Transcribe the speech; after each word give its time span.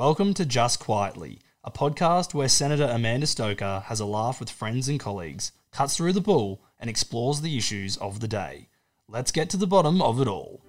Welcome 0.00 0.32
to 0.32 0.46
Just 0.46 0.80
Quietly, 0.80 1.40
a 1.62 1.70
podcast 1.70 2.32
where 2.32 2.48
Senator 2.48 2.88
Amanda 2.90 3.26
Stoker 3.26 3.82
has 3.84 4.00
a 4.00 4.06
laugh 4.06 4.40
with 4.40 4.48
friends 4.48 4.88
and 4.88 4.98
colleagues, 4.98 5.52
cuts 5.72 5.94
through 5.94 6.14
the 6.14 6.22
bull, 6.22 6.62
and 6.78 6.88
explores 6.88 7.42
the 7.42 7.58
issues 7.58 7.98
of 7.98 8.20
the 8.20 8.26
day. 8.26 8.68
Let's 9.10 9.30
get 9.30 9.50
to 9.50 9.58
the 9.58 9.66
bottom 9.66 10.00
of 10.00 10.18
it 10.18 10.26
all. 10.26 10.62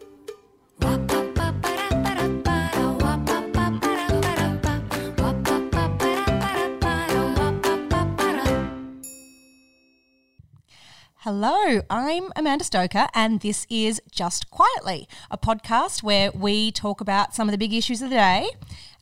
Hello, 11.23 11.83
I'm 11.88 12.31
Amanda 12.35 12.63
Stoker, 12.63 13.07
and 13.13 13.41
this 13.41 13.67
is 13.70 14.01
Just 14.09 14.49
Quietly, 14.49 15.07
a 15.29 15.38
podcast 15.38 16.01
where 16.01 16.31
we 16.31 16.71
talk 16.71 16.99
about 16.99 17.35
some 17.35 17.47
of 17.47 17.51
the 17.51 17.59
big 17.59 17.75
issues 17.75 18.01
of 18.01 18.09
the 18.09 18.15
day 18.15 18.49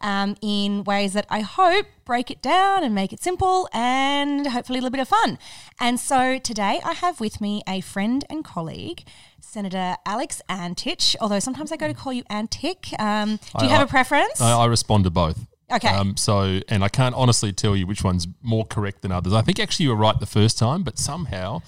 um, 0.02 0.36
in 0.42 0.84
ways 0.84 1.14
that 1.14 1.26
I 1.30 1.40
hope 1.40 1.86
break 2.04 2.30
it 2.30 2.42
down 2.42 2.84
and 2.84 2.94
make 2.94 3.14
it 3.14 3.24
simple 3.24 3.70
and 3.72 4.48
hopefully 4.48 4.80
a 4.80 4.82
little 4.82 4.92
bit 4.92 5.00
of 5.00 5.08
fun. 5.08 5.38
And 5.80 5.98
so 5.98 6.38
today 6.40 6.82
I 6.84 6.92
have 6.92 7.22
with 7.22 7.40
me 7.40 7.62
a 7.66 7.80
friend 7.80 8.26
and 8.30 8.44
colleague, 8.44 9.06
Senator 9.40 9.96
Alex 10.06 10.42
Antich, 10.50 11.16
although 11.22 11.40
sometimes 11.40 11.72
I 11.72 11.78
go 11.78 11.88
to 11.88 11.94
call 11.94 12.12
you 12.12 12.24
Antic. 12.30 13.00
Um, 13.00 13.40
do 13.60 13.66
you 13.66 13.72
I- 13.72 13.78
have 13.78 13.88
a 13.88 13.90
preference? 13.90 14.42
I, 14.42 14.60
I 14.60 14.66
respond 14.66 15.06
to 15.06 15.10
both. 15.10 15.48
Okay. 15.72 15.88
Um, 15.88 16.18
so, 16.18 16.60
and 16.68 16.84
I 16.84 16.90
can't 16.90 17.16
honestly 17.16 17.54
tell 17.54 17.78
you 17.78 17.88
which 17.88 18.04
one's 18.04 18.28
more 18.42 18.66
correct 18.66 19.04
than 19.04 19.14
others. 19.14 19.32
I 19.32 19.42
think 19.42 19.58
actually 19.58 19.86
you 19.86 19.92
were 19.92 19.96
right 19.96 20.20
the 20.20 20.26
first 20.26 20.58
time, 20.58 20.84
but 20.84 20.98
somehow 20.98 21.62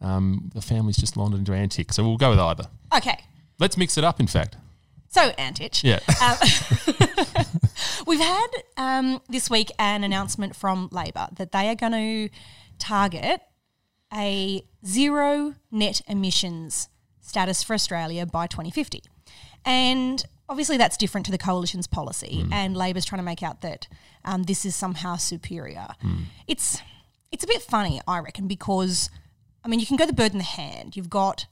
um, 0.00 0.50
the 0.54 0.62
family's 0.62 0.96
just 0.96 1.16
landed 1.16 1.38
into 1.38 1.52
antic. 1.52 1.92
So 1.92 2.04
we'll 2.04 2.16
go 2.16 2.30
with 2.30 2.38
either. 2.38 2.68
okay. 2.96 3.24
Let's 3.60 3.76
mix 3.76 3.98
it 3.98 4.04
up, 4.04 4.20
in 4.20 4.28
fact. 4.28 4.56
So, 5.08 5.30
Antich. 5.32 5.82
Yeah. 5.82 5.98
Um, 6.22 7.44
we've 8.06 8.20
had 8.20 8.46
um, 8.76 9.20
this 9.28 9.48
week 9.50 9.70
an 9.78 10.04
announcement 10.04 10.54
from 10.54 10.88
Labor 10.92 11.28
that 11.36 11.52
they 11.52 11.68
are 11.68 11.74
going 11.74 11.92
to 11.92 12.28
target 12.78 13.40
a 14.12 14.62
zero 14.86 15.54
net 15.70 16.02
emissions 16.08 16.88
status 17.20 17.62
for 17.62 17.74
Australia 17.74 18.26
by 18.26 18.46
2050. 18.46 19.02
And 19.64 20.24
obviously, 20.48 20.76
that's 20.76 20.96
different 20.96 21.26
to 21.26 21.32
the 21.32 21.38
coalition's 21.38 21.86
policy, 21.86 22.46
and 22.52 22.76
Labor's 22.76 23.04
trying 23.04 23.20
to 23.20 23.24
make 23.24 23.42
out 23.42 23.60
that 23.62 23.86
um, 24.24 24.44
this 24.44 24.64
is 24.64 24.74
somehow 24.74 25.16
superior. 25.16 25.88
It's 26.46 26.80
it's 27.30 27.44
a 27.44 27.46
bit 27.46 27.60
funny, 27.62 28.00
I 28.06 28.20
reckon, 28.20 28.46
because 28.48 29.10
I 29.64 29.68
mean, 29.68 29.80
you 29.80 29.86
can 29.86 29.96
go 29.96 30.06
the 30.06 30.12
bird 30.12 30.32
in 30.32 30.38
the 30.38 30.44
hand. 30.44 30.96
You've 30.96 31.10
got 31.10 31.46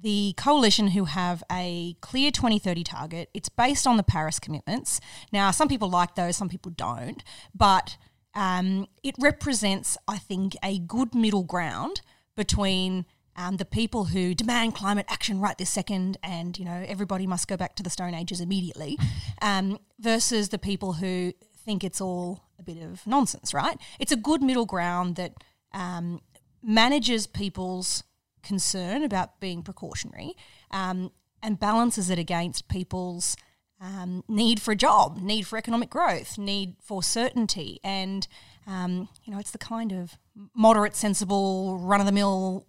the 0.00 0.34
coalition 0.36 0.88
who 0.88 1.04
have 1.04 1.42
a 1.50 1.96
clear 2.00 2.30
2030 2.30 2.84
target. 2.84 3.30
It's 3.34 3.48
based 3.48 3.86
on 3.86 3.96
the 3.96 4.02
Paris 4.02 4.38
commitments. 4.38 5.00
Now, 5.32 5.50
some 5.50 5.68
people 5.68 5.90
like 5.90 6.14
those, 6.14 6.36
some 6.36 6.48
people 6.48 6.70
don't, 6.70 7.22
but 7.54 7.96
um, 8.34 8.86
it 9.02 9.14
represents, 9.18 9.96
I 10.06 10.18
think, 10.18 10.56
a 10.62 10.78
good 10.78 11.14
middle 11.14 11.42
ground 11.42 12.02
between 12.36 13.06
um, 13.36 13.56
the 13.56 13.64
people 13.64 14.06
who 14.06 14.34
demand 14.34 14.74
climate 14.74 15.06
action 15.08 15.40
right 15.40 15.56
this 15.58 15.70
second 15.70 16.18
and, 16.22 16.58
you 16.58 16.64
know, 16.64 16.84
everybody 16.86 17.26
must 17.26 17.48
go 17.48 17.56
back 17.56 17.74
to 17.76 17.82
the 17.82 17.90
Stone 17.90 18.14
Ages 18.14 18.40
immediately, 18.40 18.98
um, 19.42 19.78
versus 19.98 20.48
the 20.50 20.58
people 20.58 20.94
who 20.94 21.32
think 21.64 21.84
it's 21.84 22.00
all 22.00 22.42
a 22.58 22.62
bit 22.62 22.82
of 22.82 23.06
nonsense, 23.06 23.54
right? 23.54 23.78
It's 23.98 24.12
a 24.12 24.16
good 24.16 24.42
middle 24.42 24.66
ground 24.66 25.16
that 25.16 25.34
um, 25.72 26.20
manages 26.68 27.26
people's 27.26 28.04
concern 28.42 29.02
about 29.02 29.40
being 29.40 29.62
precautionary 29.62 30.34
um, 30.70 31.10
and 31.42 31.58
balances 31.58 32.10
it 32.10 32.18
against 32.18 32.68
people's 32.68 33.36
um, 33.80 34.22
need 34.28 34.60
for 34.60 34.72
a 34.72 34.76
job, 34.76 35.18
need 35.22 35.46
for 35.46 35.56
economic 35.56 35.88
growth, 35.88 36.36
need 36.36 36.76
for 36.82 37.02
certainty. 37.02 37.80
And, 37.82 38.28
um, 38.66 39.08
you 39.24 39.32
know, 39.32 39.38
it's 39.38 39.50
the 39.50 39.58
kind 39.58 39.92
of 39.92 40.18
moderate, 40.54 40.94
sensible, 40.94 41.78
run 41.78 42.00
of 42.00 42.06
the 42.06 42.12
mill, 42.12 42.66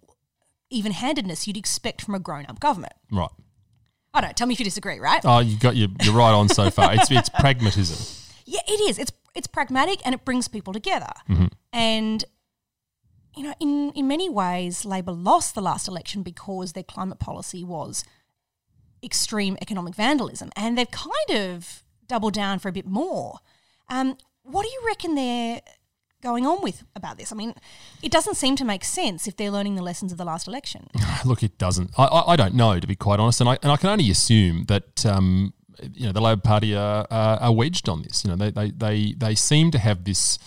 even 0.70 0.92
handedness 0.92 1.46
you'd 1.46 1.58
expect 1.58 2.00
from 2.00 2.14
a 2.14 2.18
grown 2.18 2.46
up 2.48 2.58
government. 2.58 2.94
right. 3.12 3.30
I 4.12 4.20
don't 4.20 4.30
know, 4.30 4.32
tell 4.32 4.48
me 4.48 4.54
if 4.54 4.58
you 4.58 4.64
disagree, 4.64 4.98
right? 4.98 5.20
Oh, 5.24 5.38
you 5.38 5.56
got 5.56 5.76
your, 5.76 5.86
you're 6.02 6.14
right 6.14 6.32
on 6.32 6.48
so 6.48 6.68
far. 6.68 6.92
It's, 6.94 7.12
it's 7.12 7.28
pragmatism. 7.38 8.34
Yeah, 8.44 8.58
it 8.66 8.90
is. 8.90 8.98
It's 8.98 9.12
it's 9.36 9.46
pragmatic 9.46 10.00
and 10.04 10.12
it 10.12 10.24
brings 10.24 10.48
people 10.48 10.72
together. 10.72 11.12
And 11.72 12.24
you 13.36 13.42
know, 13.42 13.54
in 13.60 13.90
in 13.92 14.08
many 14.08 14.28
ways, 14.28 14.84
Labor 14.84 15.12
lost 15.12 15.54
the 15.54 15.62
last 15.62 15.88
election 15.88 16.22
because 16.22 16.72
their 16.72 16.82
climate 16.82 17.18
policy 17.18 17.64
was 17.64 18.04
extreme 19.02 19.56
economic 19.62 19.94
vandalism, 19.94 20.50
and 20.56 20.76
they've 20.76 20.90
kind 20.90 21.30
of 21.30 21.82
doubled 22.06 22.34
down 22.34 22.58
for 22.58 22.68
a 22.68 22.72
bit 22.72 22.86
more. 22.86 23.38
Um, 23.88 24.16
what 24.42 24.62
do 24.64 24.68
you 24.68 24.82
reckon 24.86 25.14
they're 25.14 25.60
going 26.22 26.46
on 26.46 26.62
with 26.62 26.84
about 26.94 27.18
this? 27.18 27.32
I 27.32 27.36
mean, 27.36 27.54
it 28.02 28.12
doesn't 28.12 28.34
seem 28.34 28.56
to 28.56 28.64
make 28.64 28.84
sense 28.84 29.26
if 29.26 29.36
they're 29.36 29.50
learning 29.50 29.76
the 29.76 29.82
lessons 29.82 30.12
of 30.12 30.18
the 30.18 30.24
last 30.24 30.46
election. 30.46 30.88
Look, 31.24 31.42
it 31.42 31.58
doesn't. 31.58 31.90
I, 31.96 32.04
I, 32.04 32.32
I 32.32 32.36
don't 32.36 32.54
know, 32.54 32.78
to 32.78 32.86
be 32.86 32.96
quite 32.96 33.20
honest, 33.20 33.40
and 33.40 33.48
I 33.48 33.58
and 33.62 33.72
I 33.72 33.76
can 33.76 33.90
only 33.90 34.10
assume 34.10 34.64
that 34.64 35.06
um, 35.06 35.54
you 35.94 36.06
know 36.06 36.12
the 36.12 36.20
Labor 36.20 36.40
Party 36.40 36.74
are, 36.74 37.06
are, 37.10 37.38
are 37.38 37.52
wedged 37.52 37.88
on 37.88 38.02
this. 38.02 38.24
You 38.24 38.30
know, 38.30 38.36
they 38.36 38.50
they 38.50 38.70
they, 38.70 39.12
they 39.16 39.34
seem 39.34 39.70
to 39.70 39.78
have 39.78 40.04
this. 40.04 40.38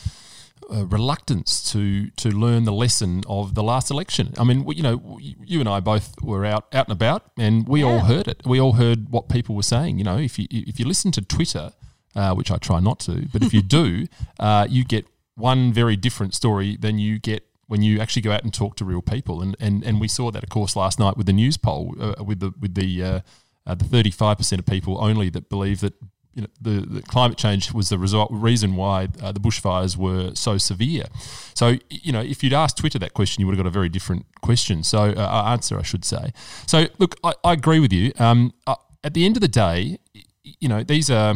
Uh, 0.71 0.85
reluctance 0.85 1.71
to 1.71 2.09
to 2.11 2.29
learn 2.29 2.63
the 2.63 2.73
lesson 2.73 3.23
of 3.27 3.55
the 3.55 3.63
last 3.63 3.91
election. 3.91 4.33
I 4.37 4.43
mean, 4.43 4.67
you 4.69 4.83
know, 4.83 5.17
you 5.19 5.59
and 5.59 5.67
I 5.67 5.79
both 5.79 6.21
were 6.21 6.45
out 6.45 6.67
out 6.73 6.87
and 6.87 6.91
about, 6.91 7.31
and 7.37 7.67
we 7.67 7.83
all 7.83 7.99
heard 7.99 8.27
it. 8.27 8.41
We 8.45 8.59
all 8.59 8.73
heard 8.73 9.09
what 9.09 9.29
people 9.29 9.55
were 9.55 9.63
saying. 9.63 9.97
You 9.97 10.03
know, 10.03 10.17
if 10.17 10.37
you 10.39 10.47
if 10.49 10.79
you 10.79 10.85
listen 10.85 11.11
to 11.13 11.21
Twitter, 11.21 11.73
uh, 12.15 12.33
which 12.33 12.51
I 12.51 12.57
try 12.57 12.79
not 12.79 12.99
to, 13.01 13.27
but 13.31 13.43
if 13.43 13.53
you 13.53 13.61
do, 13.79 14.07
uh, 14.39 14.67
you 14.69 14.83
get 14.83 15.05
one 15.35 15.73
very 15.73 15.95
different 15.95 16.33
story 16.33 16.77
than 16.77 16.99
you 16.99 17.19
get 17.19 17.45
when 17.67 17.81
you 17.81 17.99
actually 17.99 18.21
go 18.21 18.31
out 18.31 18.43
and 18.43 18.53
talk 18.53 18.75
to 18.77 18.85
real 18.85 19.01
people. 19.01 19.41
And 19.41 19.55
and, 19.59 19.83
and 19.83 19.99
we 19.99 20.07
saw 20.07 20.31
that, 20.31 20.43
of 20.43 20.49
course, 20.49 20.75
last 20.75 20.99
night 20.99 21.17
with 21.17 21.25
the 21.25 21.33
Newspoll, 21.33 21.95
uh, 21.99 22.23
with 22.23 22.39
the 22.39 22.53
with 22.59 22.75
the 22.75 23.03
uh, 23.03 23.19
uh, 23.65 23.75
the 23.75 23.85
thirty 23.85 24.11
five 24.11 24.37
percent 24.37 24.59
of 24.59 24.65
people 24.65 25.03
only 25.03 25.29
that 25.29 25.49
believe 25.49 25.81
that. 25.81 25.93
You 26.35 26.43
know, 26.43 26.47
the, 26.61 26.85
the 26.87 27.01
climate 27.03 27.37
change 27.37 27.71
was 27.73 27.89
the 27.89 27.97
result 27.97 28.29
reason 28.31 28.75
why 28.75 29.07
uh, 29.21 29.31
the 29.31 29.39
bushfires 29.39 29.95
were 29.95 30.33
so 30.33 30.57
severe. 30.57 31.05
So, 31.53 31.77
you 31.89 32.11
know, 32.11 32.21
if 32.21 32.43
you'd 32.43 32.53
asked 32.53 32.77
Twitter 32.77 32.97
that 32.99 33.13
question, 33.13 33.41
you 33.41 33.45
would 33.47 33.55
have 33.55 33.63
got 33.63 33.67
a 33.67 33.73
very 33.73 33.89
different 33.89 34.25
question. 34.41 34.83
So, 34.83 35.11
uh, 35.11 35.43
answer, 35.47 35.77
I 35.77 35.83
should 35.83 36.05
say. 36.05 36.33
So, 36.65 36.87
look, 36.97 37.15
I, 37.23 37.33
I 37.43 37.53
agree 37.53 37.79
with 37.79 37.93
you. 37.93 38.13
Um, 38.17 38.53
uh, 38.65 38.75
at 39.03 39.13
the 39.13 39.25
end 39.25 39.37
of 39.37 39.41
the 39.41 39.47
day, 39.47 39.99
you 40.43 40.67
know, 40.67 40.83
these 40.83 41.09
are 41.09 41.35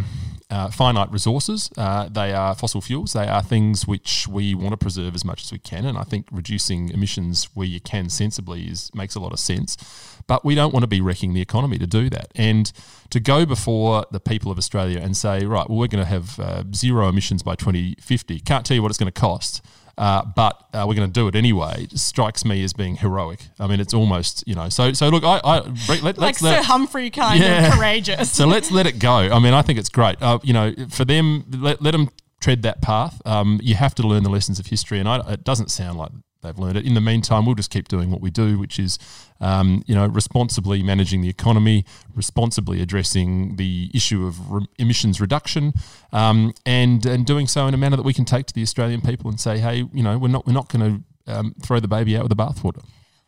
uh, 0.49 0.69
finite 0.71 1.11
resources. 1.11 1.69
Uh, 1.77 2.07
they 2.09 2.33
are 2.33 2.55
fossil 2.55 2.81
fuels. 2.81 3.13
They 3.13 3.27
are 3.27 3.41
things 3.41 3.85
which 3.85 4.27
we 4.27 4.55
want 4.55 4.71
to 4.71 4.77
preserve 4.77 5.13
as 5.13 5.25
much 5.25 5.43
as 5.43 5.51
we 5.51 5.59
can. 5.59 5.85
And 5.85 5.97
I 5.97 6.03
think 6.03 6.27
reducing 6.31 6.89
emissions 6.89 7.49
where 7.53 7.67
you 7.67 7.81
can 7.81 8.09
sensibly 8.09 8.67
is 8.67 8.89
makes 8.93 9.15
a 9.15 9.19
lot 9.19 9.33
of 9.33 9.39
sense. 9.39 9.77
But 10.25 10.45
we 10.45 10.55
don't 10.55 10.73
want 10.73 10.83
to 10.83 10.87
be 10.87 11.01
wrecking 11.01 11.33
the 11.33 11.41
economy 11.41 11.77
to 11.79 11.87
do 11.87 12.09
that. 12.11 12.31
And 12.35 12.71
to 13.09 13.19
go 13.19 13.45
before 13.45 14.05
the 14.11 14.19
people 14.19 14.51
of 14.51 14.57
Australia 14.57 14.99
and 14.99 15.15
say, 15.15 15.45
right, 15.45 15.69
well, 15.69 15.79
we're 15.79 15.87
going 15.87 16.03
to 16.03 16.09
have 16.09 16.39
uh, 16.39 16.63
zero 16.73 17.07
emissions 17.09 17.43
by 17.43 17.55
2050. 17.55 18.39
Can't 18.41 18.65
tell 18.65 18.75
you 18.75 18.81
what 18.81 18.89
it's 18.89 18.97
going 18.97 19.11
to 19.11 19.19
cost. 19.19 19.65
Uh, 19.97 20.23
but 20.35 20.55
uh, 20.73 20.85
we're 20.87 20.93
going 20.93 21.09
to 21.09 21.19
do 21.19 21.27
it 21.27 21.35
anyway. 21.35 21.87
It 21.91 21.97
strikes 21.97 22.45
me 22.45 22.63
as 22.63 22.71
being 22.73 22.97
heroic. 22.97 23.39
I 23.59 23.65
mean, 23.67 23.79
it's 23.79 23.93
almost 23.93 24.43
you 24.47 24.53
know. 24.55 24.69
So 24.69 24.93
so 24.93 25.09
look, 25.09 25.23
I, 25.23 25.39
I 25.43 25.59
let, 25.89 26.03
like 26.03 26.17
let's 26.19 26.39
Sir 26.39 26.51
let, 26.51 26.65
Humphrey 26.65 27.09
kind 27.09 27.39
Yeah. 27.41 27.67
of 27.67 27.73
courageous. 27.79 28.31
so 28.31 28.45
let's 28.45 28.69
let 28.71 28.85
it 28.85 28.99
go. 28.99 29.11
I 29.15 29.39
mean, 29.39 29.53
I 29.53 29.61
think 29.63 29.79
it's 29.79 29.89
great. 29.89 30.21
Uh, 30.21 30.37
you 30.43 30.53
know, 30.53 30.73
for 30.89 31.03
them, 31.05 31.45
let, 31.51 31.81
let 31.81 31.91
them 31.91 32.09
tread 32.41 32.61
that 32.61 32.81
path. 32.81 33.19
Um, 33.25 33.59
you 33.63 33.73
have 33.73 33.95
to 33.95 34.03
learn 34.07 34.21
the 34.23 34.29
lessons 34.29 34.59
of 34.59 34.67
history, 34.67 34.99
and 34.99 35.09
I, 35.09 35.17
it 35.33 35.43
doesn't 35.43 35.71
sound 35.71 35.97
like 35.97 36.11
they've 36.47 36.57
learned 36.57 36.77
it. 36.77 36.85
In 36.85 36.93
the 36.93 37.01
meantime, 37.01 37.45
we'll 37.45 37.55
just 37.55 37.69
keep 37.69 37.87
doing 37.87 38.09
what 38.09 38.21
we 38.21 38.29
do, 38.29 38.57
which 38.57 38.79
is, 38.79 38.97
um, 39.39 39.83
you 39.85 39.93
know, 39.93 40.07
responsibly 40.07 40.81
managing 40.81 41.21
the 41.21 41.29
economy, 41.29 41.85
responsibly 42.15 42.81
addressing 42.81 43.57
the 43.57 43.91
issue 43.93 44.25
of 44.25 44.51
re- 44.51 44.65
emissions 44.79 45.21
reduction, 45.21 45.73
um, 46.11 46.53
and 46.65 47.05
and 47.05 47.25
doing 47.25 47.47
so 47.47 47.67
in 47.67 47.73
a 47.73 47.77
manner 47.77 47.97
that 47.97 48.03
we 48.03 48.13
can 48.13 48.25
take 48.25 48.45
to 48.47 48.53
the 48.53 48.61
Australian 48.61 49.01
people 49.01 49.29
and 49.29 49.39
say, 49.39 49.59
hey, 49.59 49.85
you 49.93 50.03
know, 50.03 50.17
we're 50.17 50.27
not 50.27 50.47
we're 50.47 50.53
not 50.53 50.69
going 50.69 51.03
to 51.25 51.33
um, 51.33 51.53
throw 51.61 51.79
the 51.79 51.87
baby 51.87 52.15
out 52.17 52.23
with 52.23 52.29
the 52.29 52.35
bathwater. 52.35 52.83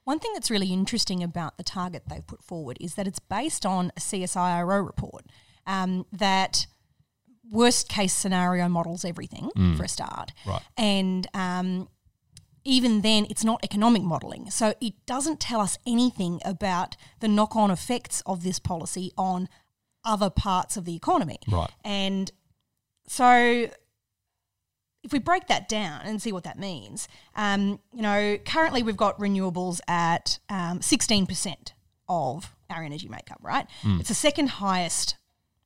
One 0.06 0.18
thing 0.19 0.31
that's 0.33 0.50
really 0.50 0.74
interesting 0.74 1.21
about 1.21 1.57
the 1.57 1.63
target 1.63 2.04
they've 2.10 2.25
put 2.25 2.44
forward 2.44 2.77
is 2.81 2.95
that 2.95 3.07
it's 3.07 3.19
based 3.19 3.63
on 3.66 3.92
a 3.95 4.00
CSIRO 4.00 4.83
report 4.83 5.25
um, 5.68 6.06
that 6.12 6.66
worst 7.51 7.89
case 7.89 8.13
scenario 8.13 8.68
models 8.68 9.06
everything 9.06 9.50
for 9.75 9.83
a 9.83 9.88
start. 9.88 10.31
Right. 10.48 10.62
And 10.77 11.27
um, 11.33 11.89
even 12.69 13.01
then, 13.01 13.25
it's 13.30 13.44
not 13.44 13.63
economic 13.63 14.04
modelling. 14.04 14.51
So 14.51 14.75
it 14.80 14.94
doesn't 15.07 15.39
tell 15.39 15.60
us 15.60 15.77
anything 15.88 16.39
about 16.45 16.95
the 17.19 17.27
knock 17.27 17.56
on 17.56 17.71
effects 17.71 18.21
of 18.25 18.44
this 18.44 18.60
policy 18.60 19.12
on 19.18 19.50
other 20.06 20.30
parts 20.30 20.77
of 20.77 20.86
the 20.86 20.95
economy. 20.95 21.39
Right. 21.48 21.69
And 21.83 22.31
so 23.07 23.69
if 25.04 25.12
we 25.12 25.18
break 25.18 25.48
that 25.48 25.68
down 25.68 26.01
and 26.04 26.21
see 26.21 26.31
what 26.31 26.44
that 26.44 26.60
means, 26.60 27.07
um, 27.36 27.80
you 27.92 28.04
know, 28.04 28.38
currently 28.45 28.83
we've 28.83 28.95
got 28.95 29.19
renewables 29.19 29.80
at 29.88 30.38
um, 30.50 30.80
16% 30.80 31.74
of 32.07 32.54
our 32.69 32.83
energy 32.83 33.10
makeup, 33.10 33.39
right? 33.42 33.66
It's 34.00 34.10
the 34.10 34.16
second 34.16 34.48
highest 34.48 35.16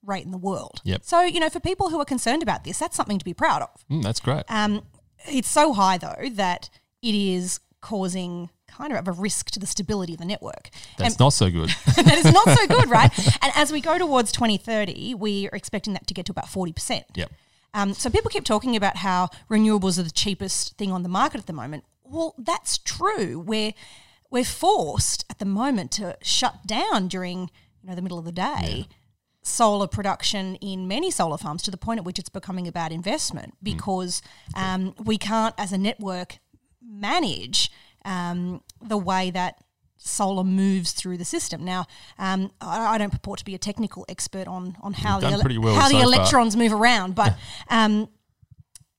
rate 0.06 0.24
in 0.24 0.32
the 0.32 0.38
world. 0.38 0.82
Yep. 0.86 1.02
So, 1.04 1.22
you 1.22 1.42
know, 1.42 1.50
for 1.50 1.60
people 1.60 1.90
who 1.90 2.00
are 2.00 2.06
concerned 2.06 2.44
about 2.44 2.64
this, 2.64 2.80
that's 2.80 2.96
something 2.96 3.20
to 3.20 3.26
be 3.26 3.34
proud 3.34 3.62
of. 3.62 3.86
Mm, 3.92 4.04
that's 4.04 4.20
great. 4.20 4.44
Um, 4.48 4.84
it's 5.28 5.50
so 5.50 5.74
high, 5.74 5.98
though, 5.98 6.30
that 6.32 6.70
it 7.04 7.16
is 7.16 7.60
causing 7.82 8.50
kind 8.68 8.94
of 8.94 9.08
a 9.08 9.12
risk 9.12 9.52
to 9.52 9.60
the 9.60 9.68
stability 9.68 10.14
of 10.14 10.20
the 10.20 10.26
network. 10.26 10.70
That's 10.98 11.20
not 11.20 11.34
so 11.34 11.52
good. 11.52 11.70
that 11.96 12.18
is 12.18 12.32
not 12.34 12.48
so 12.50 12.68
good, 12.68 12.90
right? 12.90 13.12
And 13.44 13.52
as 13.56 13.72
we 13.72 13.82
go 13.82 13.98
towards 14.00 14.32
2030, 14.32 15.14
we 15.16 15.48
are 15.48 15.56
expecting 15.56 15.94
that 15.94 16.08
to 16.08 16.14
get 16.14 16.26
to 16.28 16.32
about 16.32 16.46
40%. 16.46 17.04
yep. 17.14 17.32
Um, 17.76 17.94
so 17.94 18.10
people 18.10 18.30
keep 18.30 18.46
talking 18.46 18.76
about 18.76 18.98
how 18.98 19.30
renewables 19.50 20.00
are 20.00 20.04
the 20.04 20.12
cheapest 20.12 20.78
thing 20.78 20.92
on 20.92 21.04
the 21.04 21.10
market 21.10 21.40
at 21.40 21.48
the 21.48 21.54
moment. 21.54 21.84
Well, 22.04 22.36
that's 22.38 22.78
true. 22.78 23.40
We're 23.40 23.74
we're 24.30 24.44
forced 24.44 25.26
at 25.30 25.40
the 25.40 25.46
moment 25.46 25.92
to 25.94 26.18
shut 26.22 26.66
down 26.66 27.08
during 27.08 27.50
you 27.82 27.90
know 27.90 27.96
the 27.96 28.02
middle 28.02 28.20
of 28.20 28.26
the 28.26 28.32
day 28.32 28.88
solar 29.44 29.88
production 29.88 30.56
in 30.56 30.88
many 30.88 31.12
solar 31.12 31.38
farms 31.38 31.62
to 31.64 31.72
the 31.72 31.78
point 31.78 32.00
at 32.00 32.06
which 32.06 32.18
it's 32.18 32.30
becoming 32.30 32.68
a 32.68 32.72
bad 32.72 32.92
investment 32.92 33.54
because 33.62 34.22
um, 34.56 34.96
we 35.04 35.18
can't, 35.18 35.54
as 35.58 35.72
a 35.72 35.78
network, 35.78 36.40
manage 36.94 37.72
um, 38.06 38.62
the 38.82 38.98
way 38.98 39.32
that 39.32 39.64
solar 39.98 40.44
moves 40.44 40.92
through 40.92 41.18
the 41.18 41.26
system. 41.26 41.64
Now, 41.64 41.88
um, 42.20 42.52
I, 42.60 42.96
I 42.96 42.98
don't 42.98 43.12
purport 43.12 43.40
to 43.40 43.46
be 43.46 43.56
a 43.56 43.60
technical 43.60 44.06
expert 44.10 44.48
on 44.48 44.78
on 44.82 44.94
how 44.94 45.20
the 45.20 45.38
pretty 45.40 45.58
well 45.58 45.76
how 45.76 45.88
so 45.88 45.98
the 45.98 46.04
far. 46.04 46.14
electrons 46.14 46.56
move 46.56 46.74
around, 46.74 47.16
but 47.16 47.36
um, 47.70 48.10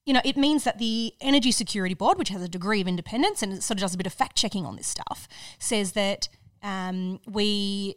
you 0.07 0.13
know, 0.13 0.21
it 0.25 0.37
means 0.37 0.65
that 0.65 0.79
the 0.79 1.15
Energy 1.21 1.51
Security 1.51 1.95
Board, 1.95 2.19
which 2.19 2.29
has 2.29 2.43
a 2.43 2.49
degree 2.49 2.81
of 2.81 2.89
independence 2.89 3.43
and 3.43 3.53
it 3.53 3.63
sort 3.63 3.79
of 3.79 3.83
does 3.83 3.95
a 3.95 3.97
bit 3.97 4.07
of 4.07 4.13
fact 4.13 4.37
checking 4.37 4.67
on 4.67 4.77
this 4.77 4.87
stuff, 4.87 5.29
says 5.59 5.93
that 5.93 6.29
um, 6.63 7.21
we 7.27 7.97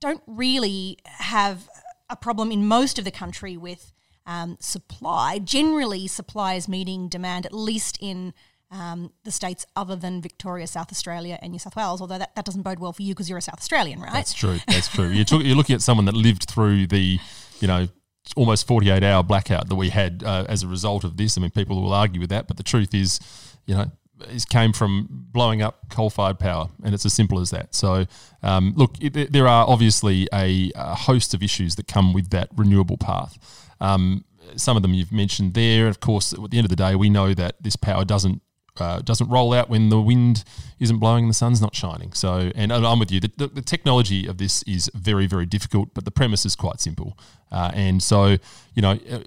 don't 0.00 0.22
really 0.26 0.98
have 1.04 1.68
a 2.10 2.16
problem 2.16 2.50
in 2.50 2.66
most 2.66 2.98
of 2.98 3.04
the 3.04 3.10
country 3.10 3.56
with 3.56 3.92
um, 4.26 4.56
supply. 4.60 5.38
Generally, 5.38 6.08
supply 6.08 6.54
is 6.54 6.68
meeting 6.68 7.08
demand, 7.08 7.46
at 7.46 7.52
least 7.52 7.98
in 8.00 8.34
um, 8.70 9.12
the 9.24 9.30
states 9.30 9.64
other 9.76 9.96
than 9.96 10.20
Victoria, 10.20 10.66
South 10.66 10.90
Australia, 10.90 11.38
and 11.40 11.52
New 11.52 11.58
South 11.58 11.76
Wales. 11.76 12.00
Although 12.00 12.18
that, 12.18 12.34
that 12.34 12.44
doesn't 12.44 12.62
bode 12.62 12.78
well 12.78 12.92
for 12.92 13.02
you 13.02 13.14
because 13.14 13.28
you're 13.28 13.38
a 13.38 13.42
South 13.42 13.58
Australian, 13.58 14.00
right? 14.00 14.12
That's 14.12 14.32
true. 14.32 14.58
That's 14.66 14.88
true. 14.88 15.08
You're, 15.08 15.24
talk, 15.24 15.42
you're 15.44 15.56
looking 15.56 15.74
at 15.74 15.82
someone 15.82 16.06
that 16.06 16.14
lived 16.14 16.48
through 16.48 16.88
the, 16.88 17.18
you 17.60 17.68
know, 17.68 17.88
almost 18.34 18.66
48 18.66 19.02
hour 19.02 19.22
blackout 19.22 19.68
that 19.68 19.76
we 19.76 19.90
had 19.90 20.22
uh, 20.24 20.46
as 20.48 20.62
a 20.62 20.68
result 20.68 21.04
of 21.04 21.16
this. 21.16 21.38
I 21.38 21.40
mean, 21.40 21.50
people 21.50 21.80
will 21.80 21.92
argue 21.92 22.20
with 22.20 22.30
that, 22.30 22.48
but 22.48 22.56
the 22.56 22.64
truth 22.64 22.94
is, 22.94 23.20
you 23.66 23.74
know, 23.74 23.90
it 24.28 24.48
came 24.48 24.72
from 24.72 25.06
blowing 25.10 25.62
up 25.62 25.90
coal 25.90 26.10
fired 26.10 26.38
power, 26.38 26.68
and 26.82 26.94
it's 26.94 27.04
as 27.04 27.12
simple 27.12 27.38
as 27.38 27.50
that. 27.50 27.74
So, 27.74 28.06
um, 28.42 28.72
look, 28.76 28.94
it, 29.00 29.32
there 29.32 29.46
are 29.46 29.66
obviously 29.68 30.26
a, 30.32 30.72
a 30.74 30.94
host 30.94 31.34
of 31.34 31.42
issues 31.42 31.76
that 31.76 31.86
come 31.86 32.14
with 32.14 32.30
that 32.30 32.48
renewable 32.56 32.96
path. 32.96 33.38
Um, 33.80 34.24
some 34.56 34.76
of 34.76 34.82
them 34.82 34.94
you've 34.94 35.12
mentioned 35.12 35.54
there. 35.54 35.88
Of 35.88 36.00
course, 36.00 36.32
at 36.32 36.38
the 36.50 36.56
end 36.56 36.64
of 36.64 36.70
the 36.70 36.76
day, 36.76 36.94
we 36.94 37.10
know 37.10 37.34
that 37.34 37.62
this 37.62 37.76
power 37.76 38.04
doesn't 38.04 38.40
uh, 38.80 39.00
doesn't 39.00 39.28
roll 39.28 39.52
out 39.52 39.68
when 39.68 39.88
the 39.88 40.00
wind 40.00 40.44
isn't 40.78 40.98
blowing 40.98 41.24
and 41.24 41.30
the 41.30 41.34
sun's 41.34 41.60
not 41.60 41.74
shining. 41.74 42.12
So, 42.12 42.52
and 42.54 42.72
I'm 42.72 42.98
with 42.98 43.10
you. 43.10 43.20
The, 43.20 43.32
the, 43.36 43.46
the 43.48 43.62
technology 43.62 44.26
of 44.26 44.38
this 44.38 44.62
is 44.64 44.90
very, 44.94 45.26
very 45.26 45.46
difficult, 45.46 45.94
but 45.94 46.04
the 46.04 46.10
premise 46.10 46.44
is 46.44 46.56
quite 46.56 46.80
simple. 46.80 47.18
Uh, 47.50 47.70
and 47.74 48.02
so, 48.02 48.36
you 48.74 48.82
know, 48.82 48.98
uh, 49.10 49.20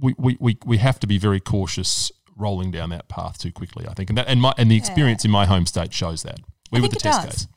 we, 0.00 0.14
we, 0.18 0.36
we, 0.40 0.58
we 0.64 0.76
have 0.78 1.00
to 1.00 1.06
be 1.06 1.18
very 1.18 1.40
cautious 1.40 2.12
rolling 2.36 2.70
down 2.70 2.90
that 2.90 3.08
path 3.08 3.38
too 3.38 3.52
quickly. 3.52 3.86
I 3.88 3.94
think, 3.94 4.10
and 4.10 4.18
that 4.18 4.28
and 4.28 4.40
my 4.40 4.54
and 4.56 4.70
the 4.70 4.76
experience 4.76 5.24
in 5.24 5.30
my 5.30 5.44
home 5.46 5.66
state 5.66 5.92
shows 5.92 6.22
that. 6.22 6.38
We 6.70 6.78
I 6.78 6.82
were 6.82 6.88
the 6.88 6.96
test 6.96 7.22
does. 7.22 7.34
case. 7.34 7.48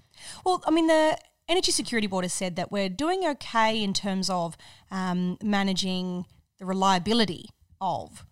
Well, 0.45 0.63
I 0.65 0.71
mean, 0.71 0.87
the 0.87 1.17
Energy 1.47 1.71
Security 1.71 2.07
Board 2.07 2.23
has 2.23 2.33
said 2.33 2.55
that 2.55 2.71
we're 2.71 2.89
doing 2.89 3.25
okay 3.25 3.81
in 3.81 3.93
terms 3.93 4.29
of 4.29 4.57
um, 4.89 5.37
managing 5.43 6.25
the 6.59 6.65
reliability 6.65 7.49
of 7.79 8.25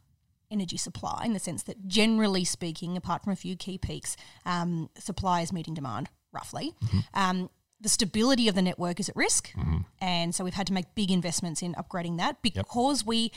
energy 0.52 0.78
supply, 0.78 1.24
in 1.26 1.34
the 1.34 1.40
sense 1.40 1.64
that 1.64 1.88
generally 1.88 2.44
speaking, 2.44 2.98
apart 2.98 3.24
from 3.24 3.34
a 3.34 3.36
few 3.36 3.56
key 3.56 3.78
peaks, 3.78 4.16
um, 4.46 4.90
supply 4.98 5.42
is 5.42 5.54
meeting 5.54 5.74
demand 5.74 6.10
roughly. 6.32 6.74
Mm-hmm. 6.84 7.00
Um, 7.14 7.50
the 7.82 7.90
stability 7.90 8.48
of 8.48 8.56
the 8.56 8.62
network 8.62 9.00
is 9.00 9.10
at 9.10 9.16
risk, 9.16 9.54
and 10.00 10.36
so 10.36 10.44
we've 10.44 10.54
had 10.54 10.68
to 10.68 10.74
make 10.74 10.96
big 10.96 11.12
investments 11.12 11.62
in 11.62 11.74
upgrading 11.76 12.18
that 12.18 12.42
because 12.42 13.06
we 13.06 13.32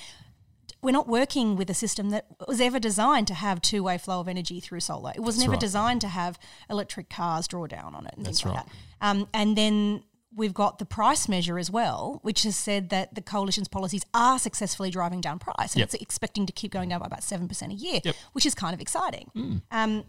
we're 0.83 0.91
not 0.91 1.07
working 1.07 1.57
with 1.57 1.71
a 1.71 1.75
system 1.75 2.11
that 2.11 2.27
was 2.49 2.61
ever 2.61 2.81
designed 2.81 3.29
to 3.29 3.35
have 3.35 3.63
two-way 3.63 3.97
flow 3.99 4.19
of 4.19 4.27
energy 4.27 4.59
through 4.59 4.81
solar. 4.81 5.13
It 5.15 5.21
was 5.21 5.39
never 5.39 5.53
right. 5.53 5.61
designed 5.61 6.01
to 6.01 6.09
have 6.09 6.41
electric 6.69 7.09
cars 7.09 7.47
draw 7.47 7.69
down 7.69 7.95
on 7.95 8.05
it 8.07 8.15
and 8.17 8.27
That's 8.27 8.41
things 8.41 8.53
like 8.53 8.57
right. 8.57 8.67
that. 9.01 9.07
Um, 9.07 9.29
and 9.33 9.57
then 9.57 10.03
we've 10.35 10.55
got 10.55 10.79
the 10.79 10.85
price 10.87 11.29
measure 11.29 11.59
as 11.59 11.71
well, 11.71 12.19
which 12.23 12.43
has 12.45 12.57
said 12.57 12.89
that 12.91 13.15
the 13.15 13.21
coalition's 13.21 13.69
policies 13.69 14.05
are 14.15 14.39
successfully 14.39 14.91
driving 14.91 15.21
down 15.21 15.39
price, 15.39 15.75
and 15.75 15.81
Yep. 15.81 15.85
it's 15.87 15.95
expecting 16.03 16.47
to 16.47 16.53
keep 16.53 16.71
going 16.73 16.89
down 16.89 17.01
by 17.01 17.07
about 17.07 17.23
seven 17.23 17.49
percent 17.49 17.73
a 17.73 17.75
year, 17.75 18.01
Yep. 18.05 18.17
which 18.33 18.47
is 18.47 18.55
kind 18.55 18.73
of 18.75 18.81
exciting. 18.81 19.31
Hmm. 19.35 19.57
Um, 19.71 20.05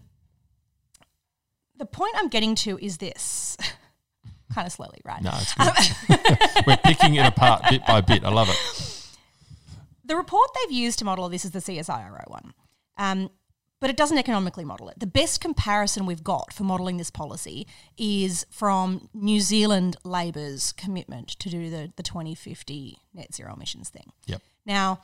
the 1.78 1.86
point 1.86 2.14
I'm 2.18 2.30
getting 2.30 2.56
to 2.56 2.78
is 2.80 2.98
this. 2.98 3.58
kind 4.54 4.68
of 4.68 4.72
slowly, 4.72 5.02
right? 5.04 5.22
No, 5.22 5.32
it's 5.34 5.54
good. 5.56 6.64
We're 6.68 6.78
picking 6.78 7.16
it 7.16 7.26
apart 7.26 7.64
bit 7.70 7.86
by 7.88 8.02
bit. 8.02 8.24
I 8.24 8.30
love 8.30 8.50
it. 8.50 9.10
the 10.06 10.16
report 10.16 10.50
they've 10.56 10.72
used 10.78 11.00
to 11.00 11.06
model 11.06 11.28
this 11.30 11.44
is 11.44 11.52
the 11.52 11.60
CSIRO 11.60 12.30
one. 12.30 12.54
Um, 12.98 13.30
but 13.84 13.90
it 13.90 13.98
doesn't 13.98 14.18
economically 14.18 14.64
model 14.64 14.88
it. 14.88 14.98
The 14.98 15.06
best 15.06 15.42
comparison 15.42 16.06
we've 16.06 16.24
got 16.24 16.54
for 16.54 16.64
modelling 16.64 16.96
this 16.96 17.12
policy 17.12 17.68
is 17.98 18.46
from 18.50 19.10
New 19.14 19.42
Zealand 19.42 19.98
Labor's 20.06 20.72
commitment 20.72 21.28
to 21.40 21.50
do 21.50 21.70
the, 21.70 21.92
the 21.98 22.02
2050 22.02 22.98
net 23.14 23.36
zero 23.36 23.54
emissions 23.54 23.90
thing. 23.90 24.14
Yep. 24.26 24.42
Now, 24.66 25.02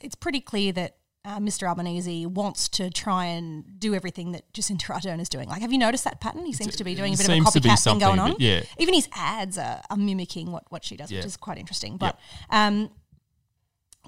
it's 0.00 0.14
pretty 0.14 0.40
clear 0.40 0.72
that 0.72 0.96
uh, 1.26 1.40
Mr. 1.40 1.68
Albanese 1.68 2.24
wants 2.24 2.70
to 2.70 2.88
try 2.88 3.26
and 3.26 3.78
do 3.78 3.94
everything 3.94 4.32
that 4.32 4.50
Jacinda 4.54 4.84
Ardern 4.84 5.20
is 5.20 5.28
doing. 5.28 5.50
Like, 5.50 5.60
have 5.60 5.70
you 5.72 5.78
noticed 5.78 6.04
that 6.04 6.18
pattern? 6.18 6.46
He 6.46 6.54
seems 6.54 6.74
to 6.76 6.84
be 6.84 6.94
doing 6.94 7.10
a 7.10 7.14
it 7.14 7.18
bit 7.18 7.26
of 7.26 7.32
a 7.32 7.34
seems 7.34 7.52
to 7.52 7.60
be 7.60 7.68
copycat 7.68 7.84
thing 7.84 7.98
going 7.98 8.18
on. 8.18 8.36
yeah. 8.38 8.62
Even 8.78 8.94
his 8.94 9.10
ads 9.12 9.58
are, 9.58 9.82
are 9.90 9.96
mimicking 9.98 10.52
what, 10.52 10.64
what 10.70 10.84
she 10.84 10.96
does, 10.96 11.12
Yeah. 11.12 11.18
which 11.18 11.26
is 11.26 11.36
quite 11.36 11.58
interesting. 11.58 11.98
But 11.98 12.18
um, 12.48 12.88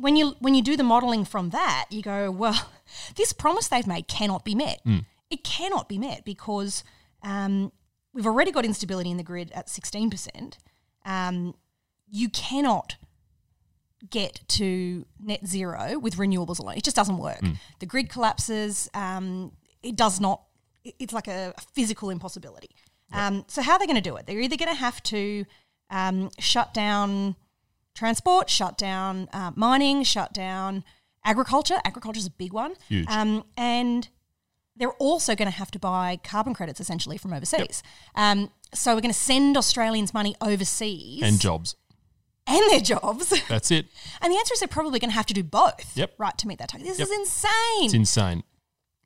when 0.00 0.16
you 0.16 0.36
when 0.40 0.54
you 0.54 0.62
do 0.62 0.76
the 0.76 0.82
modelling 0.82 1.24
from 1.24 1.50
that, 1.50 1.86
you 1.90 2.02
go, 2.02 2.30
well, 2.30 2.70
this 3.16 3.32
promise 3.32 3.68
they've 3.68 3.86
made 3.86 4.08
cannot 4.08 4.44
be 4.44 4.54
met. 4.54 4.80
Hmm. 4.84 4.98
It 5.30 5.44
cannot 5.44 5.88
be 5.88 5.98
met 5.98 6.24
because 6.24 6.84
um, 7.22 7.72
we've 8.14 8.26
already 8.26 8.50
got 8.50 8.64
instability 8.64 9.10
in 9.10 9.16
the 9.16 9.22
grid 9.22 9.52
at 9.54 9.68
sixteen 9.68 10.10
percent. 10.10 10.58
Um, 11.04 11.54
you 12.10 12.28
cannot 12.28 12.96
get 14.10 14.40
to 14.48 15.04
net 15.20 15.46
zero 15.46 15.98
with 15.98 16.16
renewables 16.16 16.58
alone. 16.58 16.76
It 16.76 16.84
just 16.84 16.96
doesn't 16.96 17.18
work. 17.18 17.40
The 17.80 17.86
grid 17.86 18.08
collapses. 18.08 18.88
Um, 18.94 19.52
it 19.82 19.96
does 19.96 20.20
not. 20.20 20.42
It's 20.84 21.12
like 21.12 21.28
a, 21.28 21.52
a 21.56 21.60
physical 21.74 22.10
impossibility. 22.10 22.70
Um, 23.12 23.44
so 23.48 23.62
how 23.62 23.72
are 23.72 23.78
they 23.78 23.86
going 23.86 23.96
to 23.96 24.02
do 24.02 24.16
it? 24.16 24.26
They're 24.26 24.40
either 24.40 24.56
going 24.56 24.70
to 24.70 24.74
have 24.74 25.02
to 25.04 25.44
um, 25.90 26.30
shut 26.38 26.74
down 26.74 27.36
transport, 27.98 28.48
shut 28.48 28.78
down 28.78 29.28
uh, 29.32 29.50
mining, 29.54 30.02
shut 30.04 30.32
down 30.32 30.84
agriculture. 31.24 31.78
Agriculture 31.84 32.18
is 32.18 32.26
a 32.26 32.30
big 32.30 32.52
one. 32.52 32.74
Huge. 32.88 33.06
Um, 33.08 33.44
and 33.56 34.08
they're 34.76 34.92
also 34.92 35.34
going 35.34 35.50
to 35.50 35.56
have 35.56 35.70
to 35.72 35.78
buy 35.78 36.18
carbon 36.22 36.54
credits 36.54 36.80
essentially 36.80 37.18
from 37.18 37.32
overseas. 37.32 37.82
Um, 38.14 38.50
so 38.74 38.94
we're 38.94 39.00
going 39.00 39.12
to 39.12 39.18
send 39.18 39.56
Australians 39.56 40.14
money 40.14 40.36
overseas 40.40 41.22
And 41.22 41.40
jobs. 41.40 41.74
and 42.46 42.62
their 42.70 42.80
jobs. 42.80 43.32
That's 43.48 43.70
it. 43.70 43.86
and 44.22 44.32
the 44.32 44.36
answer 44.38 44.54
is 44.54 44.60
they're 44.60 44.68
probably 44.68 44.98
going 45.00 45.10
to 45.10 45.14
have 45.16 45.26
to 45.26 45.34
do 45.34 45.42
both, 45.42 45.96
Yep. 45.96 46.14
right, 46.18 46.36
to 46.38 46.46
meet 46.46 46.58
that 46.60 46.68
target. 46.68 46.86
This 46.88 46.98
Yep. 46.98 47.08
is 47.08 47.18
insane. 47.18 47.84
It's 47.84 47.94
insane. 47.94 48.42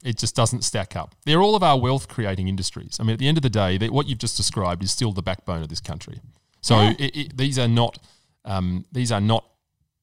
It 0.05 0.19
just 0.19 0.35
doesn't 0.35 0.63
stack 0.63 0.97
up. 0.97 1.15
They're 1.25 1.41
all 1.41 1.55
of 1.55 1.63
our 1.63 1.79
wealth 1.79 2.09
creating 2.09 2.49
industries. 2.49 2.99
I 3.01 3.05
mean, 3.05 3.13
at 3.15 3.19
the 3.21 3.29
end 3.29 3.39
of 3.39 3.43
the 3.43 3.51
day, 3.51 3.79
they, 3.79 3.89
what 3.89 4.09
you've 4.09 4.19
just 4.19 4.37
described 4.37 4.83
is 4.83 4.91
still 4.91 5.13
the 5.13 5.23
backbone 5.23 5.63
of 5.63 5.69
this 5.69 5.81
country. 5.81 6.21
So 6.61 6.81
Yeah. 6.81 6.95
it, 6.99 7.17
it, 7.17 7.37
these 7.39 7.59
are 7.59 7.69
not 7.69 7.99
um, 8.45 8.85
these 8.93 9.13
are 9.13 9.21
not 9.21 9.45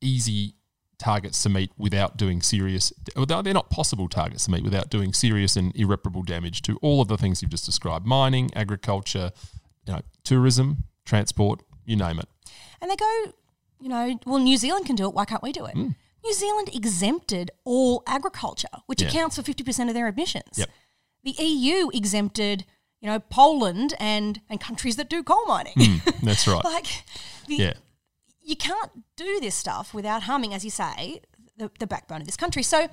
easy 0.02 0.56
targets 0.98 1.42
to 1.44 1.50
meet 1.50 1.72
without 1.78 2.18
doing 2.18 2.42
serious. 2.42 2.92
They're 3.16 3.54
not 3.54 3.70
possible 3.70 4.08
targets 4.08 4.46
to 4.46 4.52
meet 4.52 4.64
without 4.64 4.90
doing 4.90 5.14
serious 5.14 5.56
and 5.56 5.76
irreparable 5.76 6.24
damage 6.24 6.62
to 6.64 6.78
all 6.82 7.02
of 7.02 7.08
the 7.08 7.18
things 7.18 7.42
you've 7.42 7.52
just 7.52 7.66
described: 7.66 8.06
mining, 8.06 8.52
agriculture, 8.56 9.32
you 9.86 9.94
know, 9.94 10.02
tourism, 10.24 10.84
transport, 11.06 11.62
you 11.86 11.96
name 11.96 12.20
it. 12.20 12.28
And 12.82 12.90
they 12.92 12.96
go, 12.96 13.34
you 13.80 13.90
know, 13.90 14.20
well, 14.26 14.40
New 14.40 14.58
Zealand 14.58 14.86
can 14.86 14.96
do 14.96 15.08
it. 15.08 15.14
Why 15.14 15.26
can't 15.26 15.44
we 15.44 15.52
do 15.52 15.66
it? 15.66 15.76
New 15.76 16.34
Zealand 16.34 16.70
exempted 16.74 17.52
all 17.64 18.04
agriculture, 18.06 18.68
which. 18.86 19.02
Yeah. 19.02 19.08
accounts 19.08 19.38
for 19.38 19.42
50% 19.42 19.88
of 19.88 19.94
their 19.94 20.08
emissions. 20.08 20.58
Yep. 20.58 20.70
The 21.24 21.32
EU 21.44 21.90
exempted, 21.94 22.66
you 23.02 23.10
know, 23.10 23.20
Poland 23.20 23.94
and, 24.00 24.42
and 24.50 24.60
countries 24.60 24.96
that 24.98 25.10
do 25.10 25.24
coal 25.24 25.46
mining. 25.48 26.02
That's 26.24 26.48
right. 26.48 26.64
like, 26.64 27.04
the, 27.48 27.56
Yeah. 27.56 27.74
You 28.50 28.56
can't 28.56 28.92
do 29.16 29.40
this 29.40 29.56
stuff 29.56 29.94
without 29.94 30.24
harming, 30.24 30.54
as 30.54 30.64
you 30.64 30.72
say, 30.72 31.22
the, 31.58 31.70
the 31.80 31.88
backbone 31.88 32.22
of 32.22 32.28
this 32.28 32.38
country. 32.38 32.64
So 32.64 32.88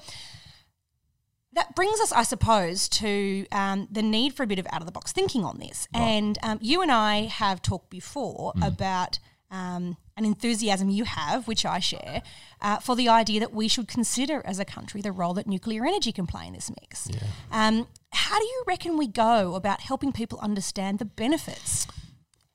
that 1.52 1.74
brings 1.74 2.00
us, 2.00 2.12
I 2.12 2.22
suppose, 2.22 2.88
to 2.90 3.46
um, 3.50 3.88
the 3.90 4.02
need 4.02 4.34
for 4.34 4.42
a 4.42 4.46
bit 4.46 4.58
of 4.58 4.66
out 4.70 4.82
of 4.82 4.86
the 4.86 4.92
box 4.92 5.12
thinking 5.12 5.42
on 5.44 5.58
this. 5.58 5.88
And 5.94 6.38
um, 6.42 6.58
you 6.60 6.82
and 6.82 6.92
I 6.92 7.22
have 7.42 7.62
talked 7.62 7.88
before 7.90 8.52
Mm. 8.56 8.66
about 8.66 9.18
um, 9.50 9.96
and 10.16 10.26
enthusiasm 10.26 10.88
you 10.90 11.04
have, 11.04 11.46
which 11.46 11.64
I 11.64 11.78
share, 11.78 12.22
uh, 12.60 12.78
for 12.78 12.96
the 12.96 13.08
idea 13.08 13.38
that 13.40 13.52
we 13.52 13.68
should 13.68 13.86
consider 13.86 14.42
as 14.44 14.58
a 14.58 14.64
country 14.64 15.00
the 15.00 15.12
role 15.12 15.34
that 15.34 15.46
nuclear 15.46 15.86
energy 15.86 16.10
can 16.10 16.26
play 16.26 16.46
in 16.48 16.52
this 16.52 16.68
mix. 16.80 17.08
Um, 17.52 17.86
how 18.12 18.38
do 18.38 18.44
you 18.44 18.64
reckon 18.66 18.96
we 18.98 19.06
go 19.06 19.54
about 19.54 19.80
helping 19.82 20.10
people 20.12 20.38
understand 20.42 20.98
the 20.98 21.04
benefits? 21.04 21.86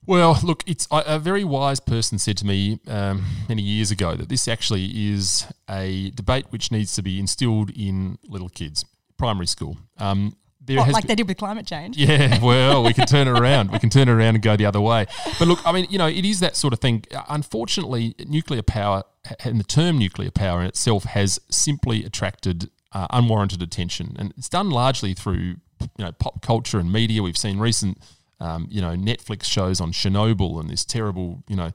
Well, 0.08 0.39
look, 0.43 0.63
it's 0.65 0.88
a 0.91 1.03
a 1.05 1.20
very 1.20 1.43
wise 1.43 1.79
person 1.79 2.17
said 2.20 2.38
to 2.38 2.46
me 2.46 2.79
um, 2.88 3.24
many 3.48 3.62
years 3.62 3.91
ago 3.91 4.15
that 4.15 4.29
this 4.29 4.48
actually 4.48 4.86
is 5.12 5.46
a 5.70 6.10
debate 6.12 6.46
which 6.50 6.72
needs 6.72 6.96
to 6.96 7.01
be 7.01 7.20
instilled 7.20 7.70
in 7.72 8.17
little 8.27 8.50
kids, 8.50 8.84
primary 9.17 9.48
school. 9.48 9.77
Um, 9.98 10.36
there 10.63 10.77
What, 10.77 10.89
like 10.89 11.03
been- 11.03 11.08
they 11.10 11.15
did 11.15 11.27
with 11.27 11.38
climate 11.38 11.65
change? 11.65 11.98
Yeah, 11.98 12.39
well, 12.43 12.84
we 12.84 12.93
can 12.93 13.08
turn 13.08 13.27
it 13.27 13.39
around. 13.39 13.72
We 13.72 13.79
can 13.79 13.89
turn 13.89 14.08
it 14.10 14.12
around 14.12 14.36
and 14.36 14.43
go 14.43 14.55
the 14.55 14.65
other 14.65 14.81
way. 14.81 15.08
But 15.39 15.48
look, 15.48 15.60
I 15.65 15.72
mean, 15.72 15.88
you 15.89 15.98
know, 15.98 16.08
it 16.08 16.24
is 16.25 16.39
that 16.39 16.55
sort 16.55 16.74
of 16.74 16.79
thing. 16.79 17.03
Unfortunately, 17.29 18.15
nuclear 18.27 18.62
power 18.62 19.03
and 19.43 19.60
the 19.60 19.63
term 19.63 19.98
nuclear 19.98 20.31
power 20.31 20.62
in 20.62 20.67
itself 20.67 21.03
has 21.05 21.39
simply 21.50 22.03
attracted 22.03 22.70
uh, 22.93 23.08
unwarranted 23.12 23.62
attention, 23.62 24.15
and 24.20 24.34
it's 24.38 24.50
done 24.50 24.70
largely 24.70 25.13
through 25.13 25.55
you 25.98 26.05
know 26.05 26.12
pop 26.12 26.41
culture 26.41 26.79
and 26.79 26.91
media. 26.91 27.22
We've 27.24 27.38
seen 27.38 27.60
recent. 27.60 27.98
Um, 28.41 28.67
you 28.69 28.81
know, 28.81 28.95
Netflix 28.95 29.45
shows 29.45 29.79
on 29.79 29.91
Chernobyl 29.91 30.60
and 30.60 30.69
this 30.69 30.83
terrible, 30.83 31.43
you 31.48 31.55
know, 31.55 31.71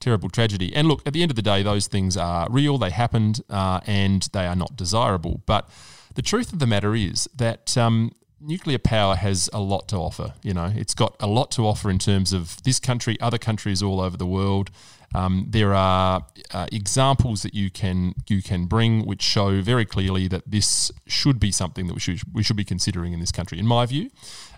terrible 0.00 0.28
tragedy. 0.28 0.74
And 0.74 0.86
look, 0.86 1.02
at 1.06 1.12
the 1.14 1.22
end 1.22 1.30
of 1.32 1.36
the 1.36 1.42
day, 1.42 1.62
those 1.62 1.86
things 1.86 2.16
are 2.16 2.46
real. 2.50 2.76
They 2.78 2.90
happened, 2.90 3.40
uh, 3.48 3.80
and 3.86 4.28
they 4.32 4.46
are 4.46 4.56
not 4.56 4.76
desirable. 4.76 5.42
But 5.46 5.68
the 6.14 6.22
truth 6.22 6.52
of 6.52 6.58
the 6.58 6.66
matter 6.66 6.94
is 6.94 7.28
that 7.34 7.76
um, 7.78 8.12
nuclear 8.40 8.78
power 8.78 9.16
has 9.16 9.48
a 9.52 9.60
lot 9.60 9.88
to 9.88 9.96
offer. 9.96 10.34
You 10.42 10.54
know, 10.54 10.72
it's 10.74 10.94
got 10.94 11.16
a 11.20 11.26
lot 11.26 11.50
to 11.52 11.66
offer 11.66 11.90
in 11.90 11.98
terms 11.98 12.32
of 12.32 12.62
this 12.64 12.78
country, 12.78 13.18
other 13.20 13.38
countries 13.38 13.82
all 13.82 14.00
over 14.00 14.16
the 14.16 14.26
world. 14.26 14.70
Um, 15.12 15.46
there 15.48 15.74
are 15.74 16.24
uh, 16.52 16.66
examples 16.70 17.42
that 17.42 17.52
you 17.52 17.68
can 17.68 18.14
you 18.28 18.42
can 18.42 18.66
bring 18.66 19.04
which 19.04 19.22
show 19.22 19.60
very 19.60 19.84
clearly 19.84 20.28
that 20.28 20.48
this 20.48 20.92
should 21.06 21.40
be 21.40 21.50
something 21.50 21.88
that 21.88 21.94
we 21.94 22.00
should 22.00 22.20
we 22.32 22.44
should 22.44 22.56
be 22.56 22.64
considering 22.64 23.12
in 23.12 23.18
this 23.18 23.32
country. 23.32 23.58
In 23.58 23.66
my 23.66 23.86
view, 23.86 24.10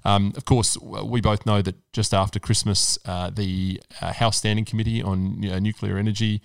um, 0.05 0.33
of 0.37 0.45
course, 0.45 0.77
we 0.79 1.21
both 1.21 1.47
know 1.47 1.63
that 1.63 1.77
just 1.93 2.13
after 2.13 2.39
Christmas, 2.39 2.99
uh, 3.05 3.31
the 3.31 3.81
uh, 4.01 4.13
House 4.13 4.37
Standing 4.39 4.65
Committee 4.65 5.03
on 5.03 5.41
Nuclear 5.41 5.97
Energy 5.99 6.43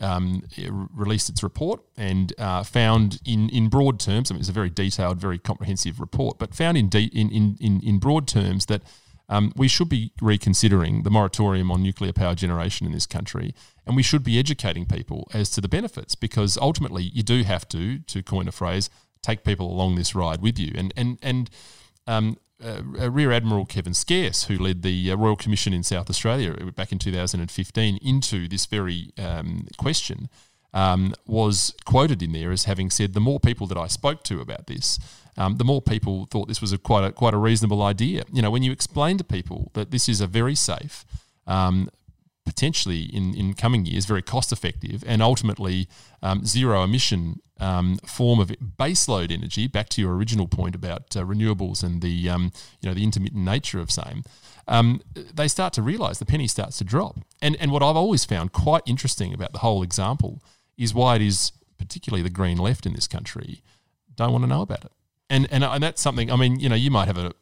um, 0.00 0.42
it 0.56 0.72
re- 0.72 0.86
released 0.94 1.28
its 1.28 1.42
report 1.42 1.80
and 1.96 2.32
uh, 2.38 2.62
found 2.62 3.20
in, 3.24 3.48
in 3.50 3.68
broad 3.68 4.00
terms, 4.00 4.30
I 4.30 4.34
mean, 4.34 4.40
it's 4.40 4.48
a 4.48 4.52
very 4.52 4.70
detailed, 4.70 5.18
very 5.18 5.38
comprehensive 5.38 6.00
report, 6.00 6.38
but 6.38 6.54
found 6.54 6.76
in, 6.76 6.88
de- 6.88 7.10
in, 7.12 7.56
in, 7.60 7.80
in 7.80 7.98
broad 7.98 8.26
terms 8.26 8.66
that 8.66 8.82
um, 9.28 9.52
we 9.56 9.68
should 9.68 9.88
be 9.88 10.12
reconsidering 10.20 11.02
the 11.02 11.10
moratorium 11.10 11.70
on 11.70 11.82
nuclear 11.82 12.12
power 12.12 12.34
generation 12.34 12.86
in 12.86 12.92
this 12.92 13.06
country. 13.06 13.54
And 13.86 13.96
we 13.96 14.02
should 14.02 14.22
be 14.22 14.38
educating 14.38 14.84
people 14.84 15.28
as 15.32 15.48
to 15.50 15.60
the 15.60 15.68
benefits 15.68 16.14
because 16.14 16.58
ultimately 16.58 17.04
you 17.04 17.22
do 17.22 17.42
have 17.42 17.66
to, 17.68 18.00
to 18.00 18.22
coin 18.22 18.48
a 18.48 18.52
phrase, 18.52 18.90
take 19.22 19.44
people 19.44 19.70
along 19.70 19.94
this 19.94 20.14
ride 20.14 20.42
with 20.42 20.58
you. 20.58 20.72
And, 20.74 20.92
and, 20.96 21.18
and 21.22 21.50
um, 22.06 22.36
uh, 22.62 23.10
Rear 23.10 23.32
Admiral 23.32 23.66
Kevin 23.66 23.94
Scarce, 23.94 24.44
who 24.44 24.56
led 24.56 24.82
the 24.82 25.10
uh, 25.10 25.16
Royal 25.16 25.36
Commission 25.36 25.72
in 25.72 25.82
South 25.82 26.08
Australia 26.08 26.54
back 26.72 26.92
in 26.92 26.98
2015 26.98 27.98
into 28.02 28.48
this 28.48 28.66
very 28.66 29.12
um, 29.18 29.66
question, 29.76 30.28
um, 30.72 31.14
was 31.26 31.74
quoted 31.84 32.22
in 32.22 32.32
there 32.32 32.50
as 32.50 32.64
having 32.64 32.90
said, 32.90 33.14
"The 33.14 33.20
more 33.20 33.40
people 33.40 33.66
that 33.68 33.78
I 33.78 33.86
spoke 33.86 34.22
to 34.24 34.40
about 34.40 34.66
this, 34.66 34.98
um, 35.36 35.56
the 35.56 35.64
more 35.64 35.80
people 35.80 36.26
thought 36.26 36.48
this 36.48 36.60
was 36.60 36.72
a 36.72 36.78
quite 36.78 37.04
a 37.04 37.12
quite 37.12 37.34
a 37.34 37.38
reasonable 37.38 37.82
idea." 37.82 38.24
You 38.32 38.42
know, 38.42 38.50
when 38.50 38.62
you 38.62 38.72
explain 38.72 39.18
to 39.18 39.24
people 39.24 39.70
that 39.74 39.90
this 39.90 40.08
is 40.08 40.20
a 40.20 40.26
very 40.26 40.54
safe, 40.54 41.04
um, 41.46 41.88
potentially 42.44 43.02
in, 43.04 43.34
in 43.34 43.54
coming 43.54 43.86
years 43.86 44.06
very 44.06 44.22
cost 44.22 44.52
effective 44.52 45.02
and 45.06 45.22
ultimately 45.22 45.88
um, 46.22 46.44
zero 46.44 46.82
emission 46.82 47.40
um, 47.60 47.98
form 48.04 48.40
of 48.40 48.48
baseload 48.48 49.30
energy. 49.30 49.66
Back 49.66 49.88
to 49.90 50.00
your 50.00 50.14
original 50.14 50.46
point 50.46 50.74
about 50.74 51.16
uh, 51.16 51.24
renewables 51.24 51.82
and 51.82 52.02
the 52.02 52.28
um, 52.28 52.52
you 52.80 52.88
know 52.88 52.94
the 52.94 53.04
intermittent 53.04 53.42
nature 53.42 53.80
of 53.80 53.90
same. 53.90 54.24
Um, 54.66 55.02
they 55.14 55.48
start 55.48 55.72
to 55.74 55.82
realise 55.82 56.18
the 56.18 56.26
penny 56.26 56.48
starts 56.48 56.78
to 56.78 56.84
drop. 56.84 57.18
And 57.40 57.56
and 57.60 57.70
what 57.70 57.82
I've 57.82 57.96
always 57.96 58.24
found 58.24 58.52
quite 58.52 58.82
interesting 58.86 59.32
about 59.32 59.52
the 59.52 59.60
whole 59.60 59.82
example 59.82 60.42
is 60.76 60.92
why 60.92 61.16
it 61.16 61.22
is 61.22 61.52
particularly 61.78 62.22
the 62.22 62.30
green 62.30 62.58
left 62.58 62.86
in 62.86 62.94
this 62.94 63.06
country 63.06 63.62
don't 64.16 64.32
want 64.32 64.44
to 64.44 64.48
know 64.48 64.62
about 64.62 64.84
it. 64.84 64.92
And 65.30 65.48
and, 65.50 65.64
and 65.64 65.82
that's 65.82 66.02
something. 66.02 66.30
I 66.30 66.36
mean, 66.36 66.60
you 66.60 66.68
know, 66.68 66.74
you 66.74 66.90
might 66.90 67.06
have 67.06 67.18
a 67.18 67.32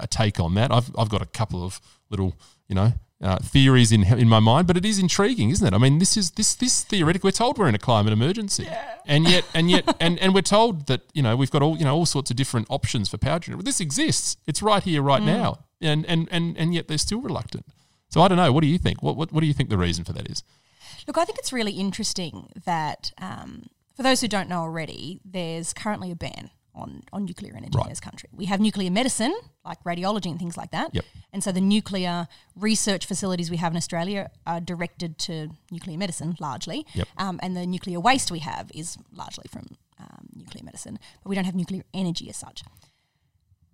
a 0.00 0.06
take 0.06 0.40
on 0.40 0.54
that. 0.54 0.72
I've 0.72 0.90
I've 0.98 1.08
got 1.08 1.22
a 1.22 1.26
couple 1.26 1.64
of 1.64 1.80
little 2.10 2.34
you 2.68 2.74
know 2.74 2.92
uh, 3.22 3.38
theories 3.38 3.92
in 3.92 4.04
in 4.04 4.28
my 4.28 4.40
mind, 4.40 4.66
but 4.66 4.76
it 4.76 4.84
is 4.84 4.98
intriguing, 4.98 5.50
isn't 5.50 5.66
it? 5.66 5.74
I 5.74 5.78
mean, 5.78 5.98
this 5.98 6.16
is 6.16 6.32
this 6.32 6.54
this 6.54 6.84
theoretically 6.84 7.28
we're 7.28 7.32
told 7.32 7.58
we're 7.58 7.68
in 7.68 7.74
a 7.74 7.78
climate 7.78 8.12
emergency, 8.12 8.68
and 9.06 9.26
yet 9.26 9.44
and 9.54 9.70
yet 9.70 9.96
and, 10.00 10.18
and 10.18 10.34
we're 10.34 10.42
told 10.42 10.86
that 10.86 11.02
you 11.14 11.22
know 11.22 11.36
we've 11.36 11.50
got 11.50 11.62
all 11.62 11.76
you 11.78 11.84
know 11.84 11.94
all 11.94 12.06
sorts 12.06 12.30
of 12.30 12.36
different 12.36 12.66
options 12.68 13.08
for 13.08 13.16
power 13.16 13.38
generation. 13.38 13.58
But 13.58 13.64
this 13.64 13.80
exists; 13.80 14.36
it's 14.46 14.62
right 14.62 14.82
here, 14.82 15.00
right 15.00 15.22
now, 15.22 15.64
and 15.80 16.04
and 16.06 16.28
and 16.30 16.56
and 16.58 16.74
yet 16.74 16.88
they're 16.88 16.98
still 16.98 17.20
reluctant. 17.20 17.66
So 18.08 18.20
I 18.20 18.28
don't 18.28 18.36
know. 18.36 18.52
What 18.52 18.60
do 18.60 18.68
you 18.68 18.78
think? 18.78 19.02
What 19.02 19.16
what, 19.16 19.32
what 19.32 19.40
do 19.40 19.46
you 19.46 19.54
think 19.54 19.70
the 19.70 19.78
reason 19.78 20.04
for 20.04 20.12
that 20.12 20.30
is? 20.30 20.42
Look, 21.06 21.16
I 21.16 21.24
think 21.24 21.38
it's 21.38 21.52
really 21.52 21.72
interesting 21.72 22.50
that 22.64 23.12
um, 23.18 23.66
for 23.94 24.02
those 24.02 24.20
who 24.20 24.28
don't 24.28 24.48
know 24.48 24.60
already, 24.60 25.20
there's 25.24 25.72
currently 25.72 26.10
a 26.10 26.16
ban 26.16 26.50
on, 26.76 27.02
on 27.12 27.24
nuclear 27.24 27.54
energy 27.56 27.72
Right. 27.76 27.86
in 27.86 27.90
this 27.90 28.00
country. 28.00 28.28
We 28.32 28.44
have 28.46 28.60
nuclear 28.60 28.90
medicine, 28.90 29.34
like 29.64 29.82
radiology 29.84 30.26
and 30.30 30.38
things 30.38 30.56
like 30.56 30.70
that. 30.70 30.94
Yep. 30.94 31.04
And 31.32 31.42
so 31.42 31.50
the 31.52 31.60
nuclear 31.60 32.28
research 32.54 33.06
facilities 33.06 33.50
we 33.50 33.56
have 33.56 33.72
in 33.72 33.76
Australia 33.76 34.30
are 34.46 34.60
directed 34.60 35.18
to 35.26 35.48
nuclear 35.70 35.98
medicine 35.98 36.36
largely. 36.38 36.86
Yep. 36.94 37.08
Um, 37.18 37.40
and 37.42 37.56
the 37.56 37.66
nuclear 37.66 37.98
waste 37.98 38.30
we 38.30 38.40
have 38.40 38.70
is 38.74 38.96
largely 39.12 39.46
from 39.50 39.66
um, 39.98 40.28
nuclear 40.34 40.62
medicine, 40.64 40.98
but 41.22 41.30
we 41.30 41.34
don't 41.34 41.44
have 41.46 41.54
nuclear 41.54 41.82
energy 41.94 42.28
as 42.28 42.36
such. 42.36 42.62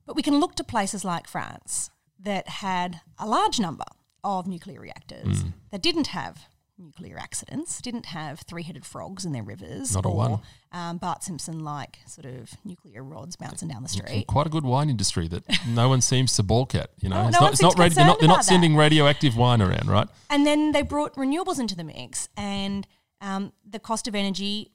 But 0.07 0.17
we 0.17 0.23
can 0.23 0.39
look 0.41 0.55
to 0.57 0.65
places 0.65 1.05
like 1.05 1.29
France 1.29 1.91
that 2.21 2.49
had 2.49 3.01
a 3.19 3.27
large 3.27 3.59
number 3.59 3.85
of 4.25 4.47
nuclear 4.47 4.81
reactors 4.81 5.43
Mm. 5.45 5.53
that 5.73 5.83
didn't 5.83 6.09
have 6.09 6.47
nuclear 6.79 7.19
accidents, 7.19 7.81
didn't 7.81 8.07
have 8.07 8.41
three 8.41 8.63
headed 8.63 8.85
frogs 8.85 9.25
in 9.25 9.33
their 9.33 9.43
rivers, 9.43 9.95
Not 9.95 10.05
a 10.05 10.09
or 10.09 10.17
one. 10.17 10.41
Um, 10.73 10.99
Bart 10.99 11.23
Simpson 11.23 11.61
like 11.61 11.99
sort 12.07 12.27
of 12.27 12.51
nuclear 12.65 13.03
rods 13.03 13.37
bouncing 13.37 13.69
down 13.69 13.83
the 13.83 13.89
street. 13.89 14.27
Quite 14.27 14.47
a 14.47 14.51
good 14.51 14.65
wine 14.65 14.91
industry 14.91 15.29
that 15.29 15.45
no 15.69 15.89
one 15.89 16.01
seems 16.01 16.35
to 16.37 16.43
balk 16.43 16.75
at. 16.75 16.91
You 17.01 17.09
know, 17.09 17.23
No, 17.23 17.29
it's 17.29 17.41
no 17.41 17.47
not 17.47 17.53
it's 17.53 17.63
not 17.63 17.79
ready. 17.79 17.95
They're 17.95 18.07
not 18.07 18.21
they're 18.21 18.29
not 18.29 18.45
sending 18.45 18.77
radioactive 18.77 19.37
wine 19.37 19.61
around, 19.63 19.89
right? 19.89 20.09
And 20.31 20.47
then 20.47 20.73
they 20.73 20.83
brought 20.83 21.15
renewables 21.15 21.61
into 21.61 21.77
the 21.77 21.85
mix, 21.85 22.29
and 22.37 22.87
um, 23.21 23.53
the 23.69 23.79
cost 23.79 24.09
of 24.09 24.15
energy 24.15 24.73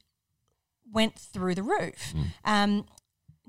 went 0.92 1.16
through 1.16 1.56
the 1.56 1.63
roof. 1.63 2.13
Mm. 2.16 2.25
Um, 2.46 2.86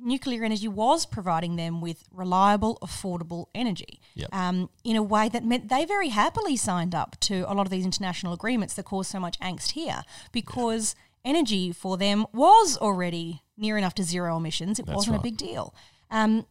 nuclear 0.01 0.45
energy 0.45 0.69
was 0.69 1.07
providing 1.07 1.57
them 1.57 1.81
with 1.81 2.05
reliable, 2.13 2.79
affordable 2.83 3.47
energy 3.55 4.01
Yep. 4.15 4.35
um, 4.35 4.71
in 4.85 4.97
a 4.97 5.03
way 5.03 5.29
that 5.29 5.45
meant 5.45 5.69
they 5.69 5.85
very 5.85 6.09
happily 6.09 6.57
signed 6.57 6.95
up 6.95 7.17
to 7.21 7.51
a 7.51 7.55
lot 7.55 7.67
of 7.67 7.71
these 7.71 7.85
international 7.85 8.33
agreements 8.33 8.75
that 8.75 8.85
caused 8.85 9.11
so 9.11 9.21
much 9.21 9.39
angst 9.41 9.73
here 9.73 10.03
because 10.33 10.95
energy 11.25 11.73
for 11.73 11.97
them 11.97 12.27
was 12.33 12.77
already 12.79 13.43
near 13.57 13.77
enough 13.77 13.95
to 13.95 14.03
zero 14.05 14.37
emissions. 14.37 14.79
It 14.79 14.87
That's 14.87 14.97
wasn't 14.97 15.15
right. 15.15 15.21
a 15.21 15.23
big 15.23 15.37
deal. 15.37 15.75
Um, 16.11 16.47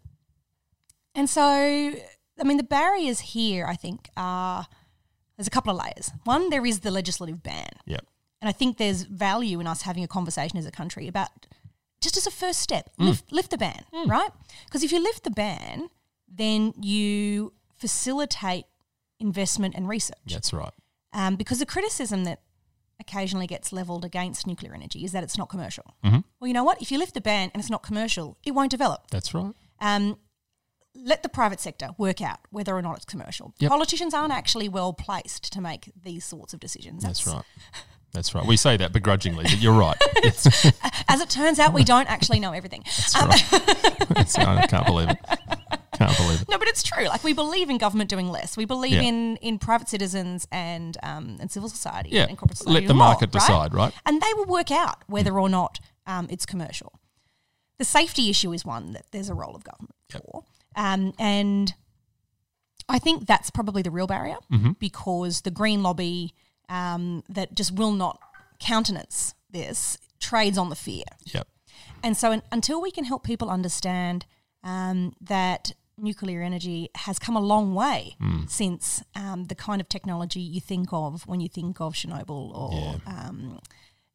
and 1.15 1.29
so, 1.29 1.41
I 1.41 2.43
mean, 2.43 2.57
the 2.57 2.63
barriers 2.63 3.19
here, 3.19 3.65
I 3.65 3.75
think, 3.75 4.09
are 4.15 4.67
there's 5.37 5.47
a 5.47 5.51
couple 5.51 5.71
of 5.71 5.83
layers. 5.83 6.11
One, 6.25 6.49
there 6.49 6.65
is 6.65 6.81
the 6.81 6.91
legislative 6.91 7.41
ban. 7.43 7.69
Yep. 7.85 8.05
And 8.41 8.49
I 8.49 8.51
think 8.51 8.77
there's 8.77 9.03
value 9.03 9.59
in 9.59 9.67
us 9.67 9.81
having 9.83 10.03
a 10.03 10.07
conversation 10.07 10.57
as 10.59 10.65
a 10.65 10.71
country 10.71 11.07
about 11.07 11.47
just 12.01 12.17
as 12.17 12.27
a 12.27 12.31
first 12.31 12.59
step, 12.59 12.89
lift, 12.97 13.31
lift 13.31 13.51
the 13.51 13.57
ban, 13.57 13.83
right? 14.05 14.29
Because 14.65 14.83
if 14.83 14.91
you 14.91 15.01
lift 15.01 15.23
the 15.23 15.31
ban, 15.31 15.89
then 16.27 16.73
you 16.81 17.53
facilitate 17.77 18.65
investment 19.19 19.73
and 19.75 19.87
research. 19.87 20.17
That's 20.27 20.53
right. 20.53 20.73
Um, 21.13 21.35
because 21.35 21.59
the 21.59 21.65
criticism 21.65 22.23
that 22.25 22.41
occasionally 22.99 23.47
gets 23.47 23.71
leveled 23.71 24.03
against 24.05 24.45
nuclear 24.47 24.73
energy 24.73 25.03
is 25.05 25.11
that 25.11 25.23
it's 25.23 25.37
not 25.37 25.49
commercial. 25.49 25.95
Mhm. 26.03 26.23
Well, 26.39 26.47
you 26.47 26.53
know 26.53 26.63
what? 26.63 26.81
If 26.81 26.91
you 26.91 26.97
lift 26.97 27.13
the 27.13 27.21
ban 27.21 27.49
and 27.53 27.61
it's 27.61 27.69
not 27.69 27.83
commercial, 27.83 28.37
it 28.43 28.51
won't 28.51 28.71
develop. 28.71 29.07
That's 29.11 29.33
right. 29.33 29.53
Um, 29.79 30.17
let 30.95 31.21
the 31.21 31.29
private 31.29 31.59
sector 31.59 31.89
work 31.99 32.21
out 32.21 32.39
whether 32.49 32.75
or 32.75 32.81
not 32.81 32.95
it's 32.97 33.05
commercial. 33.05 33.53
Yep. 33.59 33.69
Politicians 33.69 34.13
aren't 34.15 34.33
actually 34.33 34.67
well 34.67 34.93
placed 34.93 35.51
to 35.53 35.61
make 35.61 35.91
these 35.99 36.25
sorts 36.25 36.53
of 36.53 36.59
decisions. 36.59 37.03
That's 37.03 37.25
right. 37.27 37.43
That's 38.13 38.33
right. 38.33 38.45
We 38.45 38.57
say 38.57 38.77
that 38.77 38.93
begrudgingly, 38.93 39.43
but 39.43 39.59
you're 39.61 39.77
right. 39.77 39.97
As 41.07 41.21
it 41.21 41.29
turns 41.29 41.59
out, 41.59 41.73
we 41.73 41.83
don't 41.83 42.09
actually 42.09 42.39
know 42.39 42.51
everything. 42.53 42.83
Um, 43.19 43.29
right. 43.29 43.45
That's, 44.09 44.37
I 44.37 44.65
can't 44.67 44.85
believe 44.85 45.09
it. 45.09 45.17
Can't 45.93 46.15
believe 46.17 46.41
it. 46.41 46.49
No, 46.49 46.57
but 46.57 46.67
it's 46.67 46.83
true. 46.83 47.05
Like 47.07 47.23
we 47.23 47.33
believe 47.33 47.69
in 47.69 47.77
government 47.77 48.09
doing 48.09 48.29
less. 48.29 48.55
We 48.57 48.65
believe 48.65 48.93
Yeah. 48.93 49.01
in 49.01 49.37
in 49.37 49.59
private 49.59 49.89
citizens 49.89 50.47
and 50.51 50.97
um, 51.03 51.37
and 51.39 51.51
civil 51.51 51.69
society 51.69 52.09
Yeah. 52.11 52.25
and 52.27 52.37
corporate 52.37 52.57
society. 52.59 52.81
Let 52.81 52.87
the 52.87 52.93
more, 52.93 53.07
market 53.09 53.31
decide, 53.31 53.73
right? 53.73 53.93
And 54.05 54.21
they 54.21 54.33
will 54.35 54.45
work 54.45 54.71
out 54.71 55.03
whether 55.07 55.37
or 55.39 55.49
not 55.49 55.79
um, 56.05 56.27
it's 56.29 56.45
commercial. 56.45 56.93
The 57.79 57.85
safety 57.85 58.29
issue 58.29 58.53
is 58.53 58.63
one 58.65 58.93
that 58.93 59.05
there's 59.11 59.29
a 59.29 59.33
role 59.35 59.55
of 59.55 59.63
government 59.63 59.95
Yep. 60.13 60.21
for, 60.23 60.43
um, 60.75 61.13
and 61.19 61.73
I 62.89 62.99
think 62.99 63.27
that's 63.27 63.49
probably 63.49 63.81
the 63.81 63.91
real 63.91 64.07
barrier 64.07 64.37
Mm-hmm. 64.51 64.71
because 64.79 65.41
the 65.41 65.51
green 65.51 65.83
lobby 65.83 66.33
um, 66.69 67.23
that 67.29 67.55
just 67.55 67.73
will 67.73 67.91
not 67.91 68.19
countenance 68.59 69.33
this 69.49 69.97
trades 70.19 70.57
on 70.57 70.69
the 70.69 70.75
fear. 70.75 71.03
Yep. 71.33 71.47
And 72.03 72.17
so, 72.17 72.31
un- 72.31 72.43
until 72.51 72.81
we 72.81 72.91
can 72.91 73.03
help 73.03 73.23
people 73.23 73.49
understand 73.49 74.25
um, 74.63 75.13
that 75.21 75.71
nuclear 75.97 76.41
energy 76.43 76.89
has 76.95 77.17
come 77.17 77.35
a 77.35 77.41
long 77.41 77.73
way 77.73 78.15
since 78.47 79.03
um, 79.15 79.45
the 79.45 79.55
kind 79.55 79.81
of 79.81 79.89
technology 79.89 80.39
you 80.39 80.61
think 80.61 80.93
of 80.93 81.25
when 81.25 81.39
you 81.39 81.49
think 81.49 81.81
of 81.81 81.93
Chernobyl 81.93 82.55
or, 82.55 83.01
um, 83.07 83.59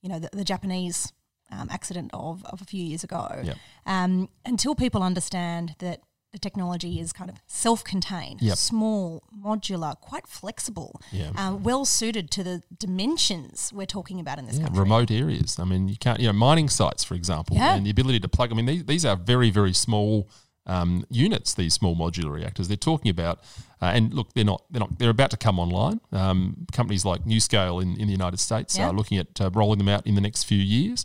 you 0.01 0.09
know, 0.09 0.21
the, 0.21 0.29
the 0.33 0.45
Japanese 0.45 1.13
um, 1.51 1.69
accident 1.71 2.11
of, 2.15 2.45
of 2.47 2.61
a 2.61 2.65
few 2.65 2.83
years 2.83 3.03
ago. 3.03 3.29
Yep. 3.43 3.57
Um, 3.87 4.29
until 4.45 4.75
people 4.75 5.03
understand 5.03 5.75
that 5.79 6.01
the 6.33 6.39
technology 6.39 6.99
is 6.99 7.13
kind 7.13 7.29
of 7.31 7.37
self-contained, 7.47 8.41
Yep. 8.41 8.57
small, 8.57 9.23
modular, 9.39 9.99
quite 10.01 10.27
flexible, 10.27 11.01
um, 11.37 11.63
well 11.63 11.85
suited 11.85 12.31
to 12.31 12.43
the 12.43 12.63
dimensions 12.79 13.71
we're 13.75 13.87
talking 13.87 14.19
about 14.19 14.39
in 14.39 14.47
this 14.47 14.57
Yeah, 14.57 14.65
country. 14.65 14.81
remote 14.81 15.11
areas. 15.11 15.59
I 15.59 15.65
mean, 15.65 15.89
you 15.89 15.97
can't, 15.97 16.21
you 16.21 16.27
know, 16.27 16.33
mining 16.33 16.69
sites, 16.71 17.05
for 17.05 17.15
example, 17.15 17.57
Yeah. 17.57 17.75
and 17.75 17.85
the 17.87 17.91
ability 17.91 18.21
to 18.21 18.29
plug. 18.29 18.51
I 18.51 18.55
mean, 18.55 18.67
these, 18.67 18.85
these 18.85 19.05
are 19.05 19.17
very, 19.17 19.51
very 19.51 19.73
small 19.75 20.29
um, 20.65 21.05
units. 21.11 21.55
These 21.55 21.75
small 21.75 21.97
modular 21.97 22.31
reactors. 22.31 22.69
They're 22.69 22.77
talking 22.77 23.11
about, 23.11 23.41
uh, 23.83 23.87
and 23.87 24.15
look, 24.15 24.33
they're 24.35 24.45
not, 24.45 24.63
they're 24.71 24.79
not, 24.79 24.97
they're 24.97 25.11
about 25.11 25.33
to 25.33 25.37
come 25.37 25.59
online. 25.59 26.01
Um, 26.13 26.69
companies 26.73 27.05
like 27.05 27.25
NuScale 27.25 27.83
in, 27.83 27.97
in 28.01 28.07
the 28.07 28.13
United 28.13 28.39
States 28.39 28.79
Yeah. 28.79 28.87
are 28.89 28.93
looking 28.93 29.19
at 29.19 29.41
uh, 29.41 29.51
rolling 29.53 29.79
them 29.79 29.89
out 29.89 30.07
in 30.07 30.15
the 30.15 30.21
next 30.21 30.45
few 30.45 30.59
years. 30.59 31.05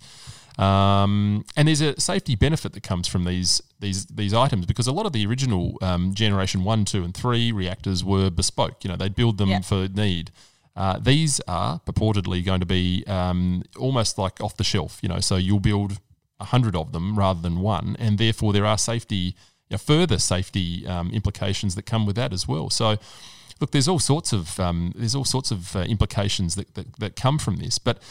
Um, 0.58 1.46
and 1.56 1.68
there's 1.68 1.82
a 1.82 2.00
safety 2.00 2.36
benefit 2.36 2.74
that 2.74 2.84
comes 2.84 3.08
from 3.08 3.26
these 3.26 3.62
these 3.80 4.06
these 4.08 4.34
items 4.34 4.66
because 4.66 4.88
a 4.88 4.92
lot 4.92 5.06
of 5.06 5.14
the 5.14 5.26
original 5.26 5.78
um, 5.82 6.14
generation 6.14 6.64
one, 6.64 6.84
two, 6.86 7.04
and 7.04 7.14
three 7.14 7.52
reactors 7.52 8.04
were 8.04 8.30
bespoke. 8.30 8.84
You 8.84 8.90
know, 8.90 8.96
they'd 8.98 9.16
build 9.16 9.38
them 9.38 9.50
Yeah. 9.50 9.62
for 9.62 9.88
need. 9.88 10.32
Uh, 10.76 11.00
these 11.00 11.40
are 11.48 11.80
purportedly 11.86 12.44
going 12.46 12.60
to 12.60 12.66
be 12.66 13.04
um, 13.08 13.64
almost 13.80 14.18
like 14.18 14.42
off 14.42 14.58
the 14.58 14.64
shelf. 14.64 15.00
You 15.02 15.10
know, 15.10 15.20
so 15.20 15.36
you'll 15.36 15.60
build 15.60 16.00
a 16.40 16.46
hundred 16.46 16.76
of 16.76 16.92
them 16.92 17.18
rather 17.18 17.42
than 17.42 17.60
one, 17.62 17.96
and 18.00 18.18
therefore 18.18 18.54
there 18.54 18.66
are 18.66 18.78
safety, 18.78 19.36
you 19.70 19.72
know, 19.72 19.78
further 19.78 20.18
safety 20.20 20.86
um, 20.88 21.12
implications 21.12 21.76
that 21.76 21.84
come 21.84 22.06
with 22.06 22.16
that 22.16 22.34
as 22.34 22.48
well. 22.48 22.70
So 22.70 22.98
look, 23.60 23.72
there's 23.72 23.88
all 23.88 24.00
sorts 24.00 24.34
of 24.34 24.60
um, 24.60 24.94
there's 24.96 25.16
all 25.16 25.26
sorts 25.26 25.52
of 25.52 25.76
uh, 25.76 25.80
implications 25.80 26.56
that, 26.56 26.74
that 26.76 26.96
that 27.00 27.16
come 27.16 27.38
from 27.40 27.58
this. 27.58 27.78
But 27.80 28.02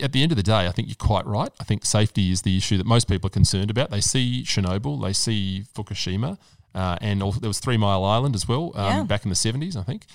at 0.00 0.12
the 0.12 0.22
end 0.22 0.32
of 0.32 0.36
the 0.36 0.42
day, 0.42 0.66
I 0.66 0.70
think 0.72 0.88
you're 0.88 0.94
quite 0.96 1.26
right. 1.26 1.50
I 1.60 1.64
think 1.64 1.84
safety 1.84 2.30
is 2.30 2.42
the 2.42 2.56
issue 2.56 2.76
that 2.78 2.86
most 2.86 3.08
people 3.08 3.26
are 3.28 3.30
concerned 3.30 3.70
about. 3.70 3.90
They 3.90 4.00
see 4.00 4.42
Chernobyl, 4.44 5.02
they 5.02 5.12
see 5.12 5.64
Fukushima, 5.74 6.38
uh, 6.74 6.96
and 7.00 7.22
also, 7.22 7.40
there 7.40 7.48
was 7.50 7.60
Three 7.60 7.76
Mile 7.76 8.04
Island 8.04 8.34
as 8.34 8.46
well 8.48 8.72
um, 8.74 8.84
Yeah. 8.96 9.02
back 9.04 9.24
in 9.24 9.28
the 9.28 9.34
70s, 9.36 9.76
I 9.76 9.82
think. 9.82 10.06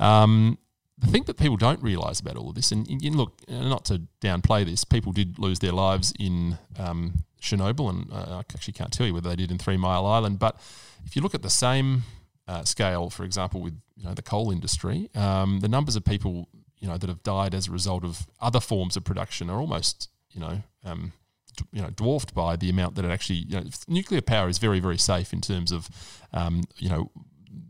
Um, 0.00 0.58
the 0.98 1.06
thing 1.06 1.24
that 1.24 1.36
people 1.36 1.56
don't 1.56 1.82
realise 1.82 2.20
about 2.20 2.36
all 2.36 2.50
of 2.50 2.54
this, 2.54 2.70
and, 2.70 2.86
and 2.88 3.14
look, 3.16 3.32
not 3.48 3.84
to 3.86 4.02
downplay 4.20 4.64
this, 4.64 4.84
people 4.84 5.10
did 5.12 5.38
lose 5.38 5.58
their 5.58 5.72
lives 5.72 6.12
in 6.18 6.58
um, 6.78 7.24
Chernobyl, 7.40 7.88
and 7.90 8.12
uh, 8.12 8.36
I 8.36 8.38
actually 8.40 8.74
can't 8.74 8.92
tell 8.92 9.06
you 9.06 9.14
whether 9.14 9.28
they 9.30 9.36
did 9.36 9.50
in 9.50 9.58
Three 9.58 9.76
Mile 9.76 10.06
Island. 10.06 10.38
But 10.38 10.60
if 11.04 11.16
you 11.16 11.22
look 11.22 11.34
at 11.34 11.42
the 11.42 11.50
same 11.50 12.02
uh, 12.48 12.64
scale, 12.64 13.10
for 13.10 13.24
example, 13.24 13.60
with 13.60 13.74
you 13.96 14.04
know 14.04 14.14
the 14.14 14.22
coal 14.22 14.50
industry, 14.50 15.08
um, 15.14 15.60
the 15.60 15.68
numbers 15.68 15.96
of 15.96 16.04
people 16.04 16.48
you 16.78 16.88
know 16.88 16.98
that 16.98 17.08
have 17.08 17.22
died 17.22 17.54
as 17.54 17.68
a 17.68 17.70
result 17.70 18.04
of 18.04 18.26
other 18.40 18.60
forms 18.60 18.96
of 18.96 19.04
production 19.04 19.48
are 19.48 19.58
almost 19.60 20.10
you 20.32 20.40
know 20.40 20.62
um, 20.84 21.12
d- 21.56 21.64
you 21.72 21.80
know 21.80 21.90
dwarfed 21.90 22.34
by 22.34 22.56
the 22.56 22.68
amount 22.68 22.96
that 22.96 23.04
it 23.04 23.10
actually 23.10 23.38
you 23.48 23.60
know 23.60 23.64
nuclear 23.86 24.20
power 24.20 24.48
is 24.48 24.58
very 24.58 24.80
very 24.80 24.98
safe 24.98 25.32
in 25.32 25.40
terms 25.40 25.70
of 25.70 25.88
um, 26.32 26.62
you 26.78 26.88
know 26.88 27.10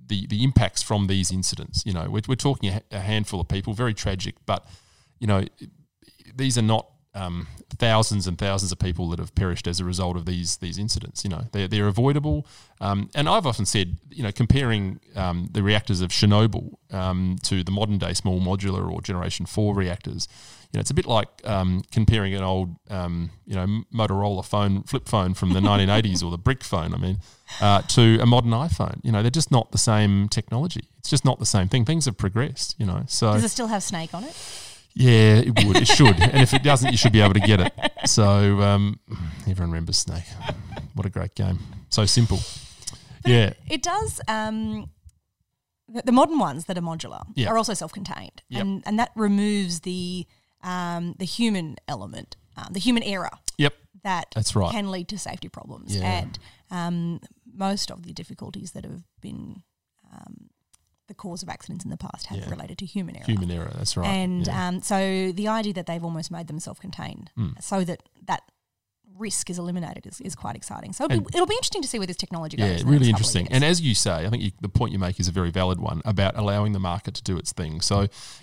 the 0.06 0.26
the 0.26 0.42
impacts 0.42 0.82
from 0.82 1.06
these 1.06 1.30
incidents. 1.30 1.84
You 1.84 1.92
know 1.92 2.08
we're, 2.08 2.22
we're 2.26 2.34
talking 2.34 2.70
a, 2.70 2.82
a 2.90 3.00
handful 3.00 3.40
of 3.40 3.48
people, 3.48 3.74
very 3.74 3.94
tragic, 3.94 4.36
but 4.46 4.66
you 5.20 5.26
know 5.26 5.44
these 6.34 6.56
are 6.56 6.62
not 6.62 6.86
um, 7.14 7.46
thousands 7.78 8.26
and 8.26 8.38
thousands 8.38 8.72
of 8.72 8.78
people 8.78 9.08
that 9.10 9.18
have 9.18 9.34
perished 9.34 9.66
as 9.66 9.80
a 9.80 9.84
result 9.84 10.16
of 10.16 10.24
these 10.24 10.56
these 10.58 10.78
incidents. 10.78 11.24
You 11.24 11.30
know, 11.30 11.44
they're, 11.52 11.68
they're 11.68 11.88
avoidable. 11.88 12.46
Um, 12.80 13.10
and 13.14 13.28
I've 13.28 13.46
often 13.46 13.66
said, 13.66 13.98
you 14.10 14.22
know, 14.22 14.32
comparing 14.32 15.00
um, 15.14 15.48
the 15.52 15.62
reactors 15.62 16.00
of 16.00 16.10
Chernobyl 16.10 16.74
um, 16.90 17.36
to 17.44 17.62
the 17.62 17.70
modern 17.70 17.98
day 17.98 18.14
small 18.14 18.40
modular 18.40 18.90
or 18.90 19.00
Generation 19.00 19.46
Four 19.46 19.74
reactors, 19.74 20.26
you 20.72 20.78
know, 20.78 20.80
it's 20.80 20.90
a 20.90 20.94
bit 20.94 21.06
like 21.06 21.28
um, 21.44 21.82
comparing 21.92 22.34
an 22.34 22.42
old, 22.42 22.76
um, 22.88 23.30
you 23.44 23.54
know, 23.54 23.66
Motorola 23.94 24.44
phone, 24.44 24.82
flip 24.84 25.06
phone 25.06 25.34
from 25.34 25.52
the 25.52 25.60
1980s 25.70 26.24
or 26.24 26.30
the 26.30 26.38
brick 26.38 26.64
phone. 26.64 26.94
I 26.94 26.96
mean, 26.96 27.18
uh, 27.60 27.82
to 27.82 28.18
a 28.20 28.26
modern 28.26 28.52
iPhone. 28.52 29.00
You 29.04 29.12
know, 29.12 29.20
they're 29.20 29.30
just 29.30 29.50
not 29.50 29.70
the 29.70 29.78
same 29.78 30.28
technology. 30.28 30.88
It's 30.98 31.10
just 31.10 31.26
not 31.26 31.38
the 31.38 31.46
same 31.46 31.68
thing. 31.68 31.84
Things 31.84 32.06
have 32.06 32.16
progressed. 32.16 32.74
You 32.78 32.86
know, 32.86 33.04
so 33.06 33.32
Does 33.34 33.44
it 33.44 33.50
still 33.50 33.66
have 33.66 33.82
Snake 33.82 34.14
on 34.14 34.24
it? 34.24 34.34
Yeah, 34.94 35.36
it 35.44 35.64
would. 35.64 35.76
It 35.76 35.88
should. 35.88 36.20
and 36.20 36.42
if 36.42 36.52
it 36.54 36.62
doesn't, 36.62 36.90
you 36.90 36.96
should 36.96 37.12
be 37.12 37.20
able 37.20 37.34
to 37.34 37.40
get 37.40 37.60
it. 37.60 37.72
So 38.06 38.60
um, 38.62 38.98
everyone 39.48 39.70
remembers 39.72 39.98
Snake. 39.98 40.24
What 40.94 41.06
a 41.06 41.10
great 41.10 41.34
game. 41.34 41.58
So 41.88 42.04
simple. 42.06 42.38
Yeah. 43.24 43.52
It 43.68 43.82
does. 43.82 44.20
Um, 44.28 44.90
the, 45.88 46.02
the 46.06 46.12
modern 46.12 46.38
ones 46.38 46.64
that 46.66 46.76
are 46.78 46.82
modular 46.82 47.22
Yeah. 47.34 47.48
are 47.48 47.56
also 47.58 47.74
self-contained, 47.74 48.42
Yep. 48.48 48.62
and 48.62 48.82
and 48.86 48.98
that 48.98 49.10
removes 49.14 49.80
the 49.80 50.26
um, 50.62 51.14
the 51.18 51.24
human 51.24 51.76
element, 51.88 52.36
um, 52.56 52.68
the 52.72 52.80
human 52.80 53.02
error 53.02 53.30
Yep. 53.58 53.74
that 54.04 54.26
That's 54.34 54.54
right. 54.56 54.70
can 54.70 54.90
lead 54.90 55.08
to 55.08 55.18
safety 55.18 55.48
problems. 55.48 55.94
Yeah. 55.96 56.04
And 56.22 56.38
um, 56.70 57.20
most 57.54 57.90
of 57.90 58.04
the 58.04 58.12
difficulties 58.12 58.72
that 58.72 58.84
have 58.84 59.02
been 59.20 59.62
um, 60.12 60.48
the 61.12 61.18
cause 61.26 61.42
of 61.42 61.48
accidents 61.48 61.84
in 61.84 61.90
the 61.90 61.96
past 62.06 62.26
have 62.26 62.38
Yeah. 62.38 62.50
related 62.56 62.76
to 62.78 62.86
human 62.86 63.14
error. 63.16 63.26
Human 63.26 63.50
error. 63.50 63.72
That's 63.76 63.96
right. 63.96 64.06
And 64.08 64.46
yeah. 64.46 64.68
um, 64.68 64.74
so 64.82 64.96
the 65.32 65.48
idea 65.48 65.74
that 65.78 65.86
they've 65.88 66.04
almost 66.10 66.30
made 66.30 66.46
them 66.50 66.58
self-contained, 66.58 67.30
Mm. 67.38 67.62
so 67.62 67.84
that 67.84 68.00
that 68.30 68.42
risk 69.18 69.50
is 69.50 69.58
eliminated, 69.58 70.06
is, 70.06 70.20
is 70.22 70.34
quite 70.34 70.56
exciting. 70.56 70.92
So 70.94 71.04
it'll, 71.04 71.20
be, 71.20 71.26
it'll 71.34 71.46
be 71.46 71.54
interesting 71.54 71.82
to 71.82 71.88
see 71.88 71.98
where 71.98 72.06
this 72.06 72.16
technology 72.16 72.56
goes. 72.56 72.66
Yeah, 72.66 72.78
in 72.80 72.86
really 72.86 73.12
next 73.12 73.24
couple 73.24 73.28
of 73.30 73.36
interesting. 73.36 73.48
And 73.54 73.62
as 73.62 73.80
you 73.82 73.94
say, 73.94 74.24
I 74.26 74.30
think 74.30 74.42
you, 74.42 74.52
the 74.62 74.70
point 74.70 74.92
you 74.94 74.98
make 74.98 75.20
is 75.20 75.28
a 75.28 75.32
very 75.32 75.50
valid 75.50 75.78
one 75.80 76.00
about 76.06 76.32
allowing 76.36 76.72
the 76.72 76.80
market 76.80 77.12
to 77.16 77.22
do 77.22 77.36
its 77.36 77.52
thing. 77.52 77.82
So, 77.82 77.96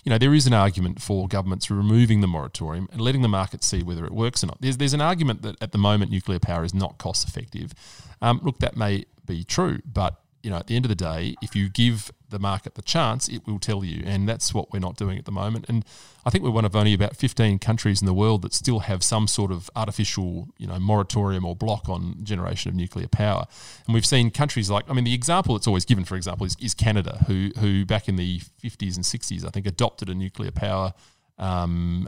you 0.03 0.09
know, 0.11 0.19
there 0.19 0.33
is 0.33 0.45
an 0.45 0.53
argument 0.53 1.01
for 1.01 1.27
governments 1.27 1.71
removing 1.71 2.21
the 2.21 2.27
moratorium 2.27 2.87
and 2.91 3.01
letting 3.01 3.23
the 3.23 3.27
market 3.27 3.63
see 3.63 3.81
whether 3.83 4.05
it 4.05 4.13
works 4.13 4.43
or 4.43 4.47
not. 4.47 4.61
There's, 4.61 4.77
there's 4.77 4.93
an 4.93 5.01
argument 5.01 5.41
that 5.41 5.55
at 5.59 5.71
the 5.71 5.79
moment 5.79 6.11
nuclear 6.11 6.39
power 6.39 6.63
is 6.63 6.73
not 6.73 6.99
cost 6.99 7.27
effective. 7.27 7.73
Um, 8.21 8.39
look, 8.43 8.59
that 8.59 8.77
may 8.77 9.05
be 9.25 9.43
true, 9.43 9.79
but 9.91 10.21
you 10.43 10.49
know, 10.49 10.57
at 10.57 10.67
the 10.67 10.75
end 10.75 10.85
of 10.85 10.89
the 10.89 10.95
day, 10.95 11.35
if 11.41 11.55
you 11.55 11.69
give 11.69 12.11
the 12.29 12.39
market 12.39 12.75
the 12.75 12.81
chance, 12.81 13.27
it 13.27 13.45
will 13.45 13.59
tell 13.59 13.83
you, 13.83 14.03
and 14.05 14.27
that's 14.27 14.53
what 14.53 14.71
we're 14.71 14.79
not 14.79 14.95
doing 14.95 15.17
at 15.17 15.25
the 15.25 15.31
moment. 15.31 15.65
And 15.67 15.83
I 16.25 16.29
think 16.29 16.43
we're 16.43 16.51
one 16.51 16.65
of 16.65 16.75
only 16.75 16.93
about 16.93 17.15
15 17.15 17.59
countries 17.59 18.01
in 18.01 18.05
the 18.05 18.13
world 18.13 18.41
that 18.43 18.53
still 18.53 18.79
have 18.79 19.03
some 19.03 19.27
sort 19.27 19.51
of 19.51 19.69
artificial, 19.75 20.47
you 20.57 20.67
know, 20.67 20.79
moratorium 20.79 21.45
or 21.45 21.55
block 21.55 21.89
on 21.89 22.23
generation 22.23 22.69
of 22.69 22.75
nuclear 22.75 23.07
power. 23.07 23.45
And 23.85 23.93
we've 23.93 24.05
seen 24.05 24.31
countries 24.31 24.69
like, 24.69 24.89
I 24.89 24.93
mean, 24.93 25.05
the 25.05 25.13
example 25.13 25.55
that's 25.55 25.67
always 25.67 25.85
given, 25.85 26.05
for 26.05 26.15
example, 26.15 26.45
is, 26.45 26.55
is 26.61 26.73
Canada, 26.73 27.23
who 27.27 27.51
who 27.59 27.85
back 27.85 28.07
in 28.07 28.15
the 28.15 28.39
50s 28.63 28.95
and 28.95 29.05
60s, 29.05 29.45
I 29.45 29.49
think, 29.49 29.67
adopted 29.67 30.09
a 30.09 30.13
nuclear 30.13 30.51
power 30.51 30.93
um, 31.37 32.07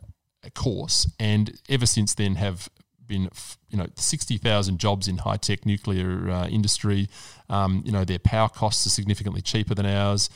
course, 0.55 1.09
and 1.19 1.59
ever 1.69 1.85
since 1.85 2.13
then 2.13 2.35
have 2.35 2.69
been 3.11 3.29
you 3.69 3.77
know 3.77 3.87
60,000 3.95 4.79
jobs 4.79 5.07
in 5.07 5.19
high 5.19 5.37
tech 5.37 5.65
nuclear 5.65 6.29
uh, 6.29 6.47
industry. 6.47 7.09
Um, 7.49 7.83
you 7.85 7.91
know 7.91 8.05
their 8.05 8.19
power 8.19 8.49
costs 8.49 8.85
are 8.87 8.89
significantly 8.89 9.41
cheaper 9.41 9.75
than 9.75 9.85
ours. 9.85 10.29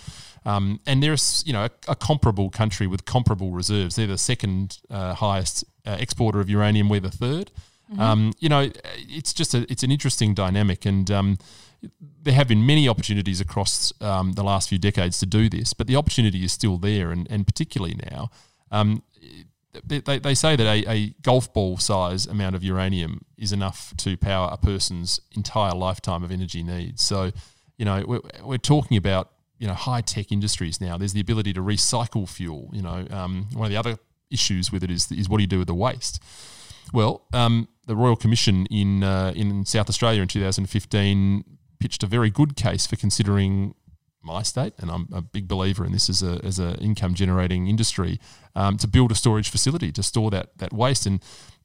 Um, 0.45 0.79
and 0.85 1.01
they're 1.01 1.17
you 1.45 1.53
know 1.53 1.65
a, 1.65 1.71
a 1.88 1.95
comparable 1.95 2.49
country 2.49 2.88
with 2.88 3.05
comparable 3.05 3.51
reserves. 3.51 3.95
They're 3.95 4.07
the 4.07 4.17
second 4.17 4.79
uh, 4.89 5.15
highest 5.15 5.65
uh, 5.85 5.97
exporter 5.99 6.39
of 6.39 6.49
uranium. 6.49 6.89
We're 6.89 6.99
the 6.99 7.09
3rd 7.09 7.49
Um, 7.99 8.33
you 8.39 8.49
know, 8.49 8.71
it's 8.95 9.33
just 9.33 9.53
a 9.53 9.65
it's 9.71 9.83
an 9.83 9.91
interesting 9.91 10.33
dynamic, 10.33 10.85
and 10.85 11.09
um, 11.11 11.38
there 12.23 12.33
have 12.33 12.47
been 12.47 12.65
many 12.65 12.88
opportunities 12.89 13.41
across 13.41 13.93
um, 14.01 14.33
the 14.33 14.43
last 14.43 14.69
few 14.69 14.79
decades 14.79 15.19
to 15.19 15.25
do 15.25 15.49
this, 15.49 15.73
but 15.73 15.88
the 15.88 15.95
opportunity 15.95 16.43
is 16.43 16.51
still 16.51 16.77
there, 16.77 17.11
and, 17.11 17.27
and 17.29 17.45
particularly 17.45 17.95
now. 18.11 18.29
They, 19.83 19.99
they, 19.99 20.19
they 20.19 20.35
say 20.35 20.55
that 20.55 20.65
a, 20.65 20.89
a 20.89 21.09
golf 21.21 21.53
ball 21.53 21.77
size 21.77 22.25
amount 22.25 22.55
of 22.55 22.63
uranium 22.63 23.25
is 23.38 23.51
enough 23.51 23.93
to 23.97 24.17
power 24.17 24.49
a 24.51 24.57
person's 24.57 25.19
entire 25.35 25.73
lifetime 25.73 26.23
of 26.23 26.31
energy 26.31 26.63
needs. 26.63 27.01
So, 27.01 27.31
you 27.77 27.85
know, 27.85 28.03
we're, 28.07 28.21
we're 28.43 28.57
talking 28.57 28.97
about 28.97 29.31
you 29.59 29.67
know 29.67 29.73
high 29.73 30.01
tech 30.01 30.31
industries 30.31 30.81
now. 30.81 30.97
There's 30.97 31.13
the 31.13 31.21
ability 31.21 31.53
to 31.53 31.61
recycle 31.61 32.27
fuel. 32.27 32.69
You 32.73 32.81
know, 32.81 33.07
um, 33.09 33.47
one 33.53 33.65
of 33.65 33.71
the 33.71 33.77
other 33.77 33.97
issues 34.29 34.71
with 34.71 34.83
it 34.83 34.91
is 34.91 35.11
is 35.11 35.29
what 35.29 35.38
do 35.38 35.43
you 35.43 35.47
do 35.47 35.59
with 35.59 35.67
the 35.67 35.75
waste? 35.75 36.21
Well, 36.93 37.23
um, 37.33 37.67
the 37.88 37.95
Royal 37.95 38.15
Commission 38.15 38.65
in 38.67 39.03
uh, 39.03 39.33
in 39.35 39.65
South 39.65 39.89
Australia 39.89 40.21
in 40.21 40.27
2015 40.27 41.43
pitched 41.79 42.03
a 42.03 42.07
very 42.07 42.29
good 42.29 42.55
case 42.55 42.88
for 42.88 42.95
considering 42.95 43.75
my 44.25 44.41
state, 44.43 44.73
and 44.79 44.89
I'm 44.89 45.07
a 45.13 45.21
big 45.21 45.47
believer 45.47 45.85
in 45.85 45.91
this 45.91 46.09
as 46.09 46.23
a 46.23 46.39
as 46.43 46.59
a 46.59 46.75
income 46.77 47.13
generating 47.13 47.67
industry, 47.67 48.19
um, 48.55 48.77
to 48.77 48.88
build 48.88 49.11
a 49.11 49.15
storage 49.15 49.49
facility 49.49 49.91
to 49.93 50.03
store 50.03 50.31
that 50.31 50.57
that 50.57 50.73
waste 50.73 51.05
and. 51.05 51.21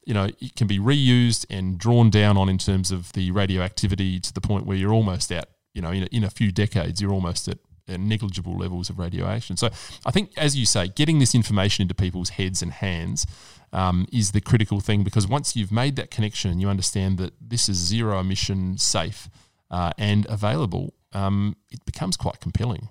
You 0.06 0.14
know, 0.14 0.28
it 0.40 0.56
can 0.56 0.66
be 0.66 0.78
reused 0.78 1.44
and 1.50 1.78
drawn 1.78 2.08
down 2.08 2.38
on 2.38 2.48
in 2.48 2.56
terms 2.56 2.90
of 2.90 3.12
the 3.12 3.30
radioactivity 3.32 4.18
to 4.20 4.32
the 4.32 4.40
point 4.40 4.64
where 4.64 4.76
you're 4.76 4.94
almost 4.94 5.30
at, 5.30 5.50
you 5.74 5.82
know, 5.82 5.90
in 5.90 6.04
a, 6.04 6.06
in 6.06 6.24
a 6.24 6.30
few 6.30 6.50
decades, 6.50 7.02
you're 7.02 7.12
almost 7.12 7.46
at 7.48 7.58
negligible 7.98 8.56
levels 8.56 8.90
of 8.90 8.98
radiation. 8.98 9.56
So 9.56 9.68
I 10.06 10.10
think, 10.10 10.32
as 10.36 10.56
you 10.56 10.66
say, 10.66 10.88
getting 10.88 11.18
this 11.18 11.34
information 11.34 11.82
into 11.82 11.94
people's 11.94 12.30
heads 12.30 12.62
and 12.62 12.72
hands 12.72 13.26
um, 13.72 14.06
is 14.12 14.32
the 14.32 14.40
critical 14.40 14.80
thing 14.80 15.04
because 15.04 15.26
once 15.26 15.56
you've 15.56 15.72
made 15.72 15.96
that 15.96 16.10
connection 16.10 16.50
and 16.50 16.60
you 16.60 16.68
understand 16.68 17.18
that 17.18 17.32
this 17.40 17.68
is 17.68 17.76
zero 17.76 18.20
emission, 18.20 18.78
safe, 18.78 19.28
uh, 19.70 19.92
and 19.98 20.26
available, 20.28 20.94
um, 21.12 21.56
it 21.70 21.84
becomes 21.84 22.16
quite 22.16 22.40
compelling. 22.40 22.88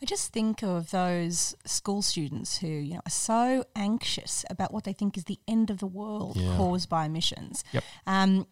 I 0.00 0.04
just 0.06 0.32
think 0.32 0.62
of 0.62 0.90
those 0.92 1.56
school 1.64 2.02
students 2.02 2.58
who, 2.58 2.68
you 2.68 2.94
know, 2.94 3.00
are 3.04 3.10
so 3.10 3.64
anxious 3.74 4.44
about 4.48 4.72
what 4.72 4.84
they 4.84 4.92
think 4.92 5.16
is 5.16 5.24
the 5.24 5.40
end 5.48 5.70
of 5.70 5.78
the 5.78 5.88
world 5.88 6.36
Yeah. 6.36 6.56
caused 6.56 6.88
by 6.88 7.04
emissions. 7.04 7.64
Yep. 7.72 7.82
Um, 8.06 8.46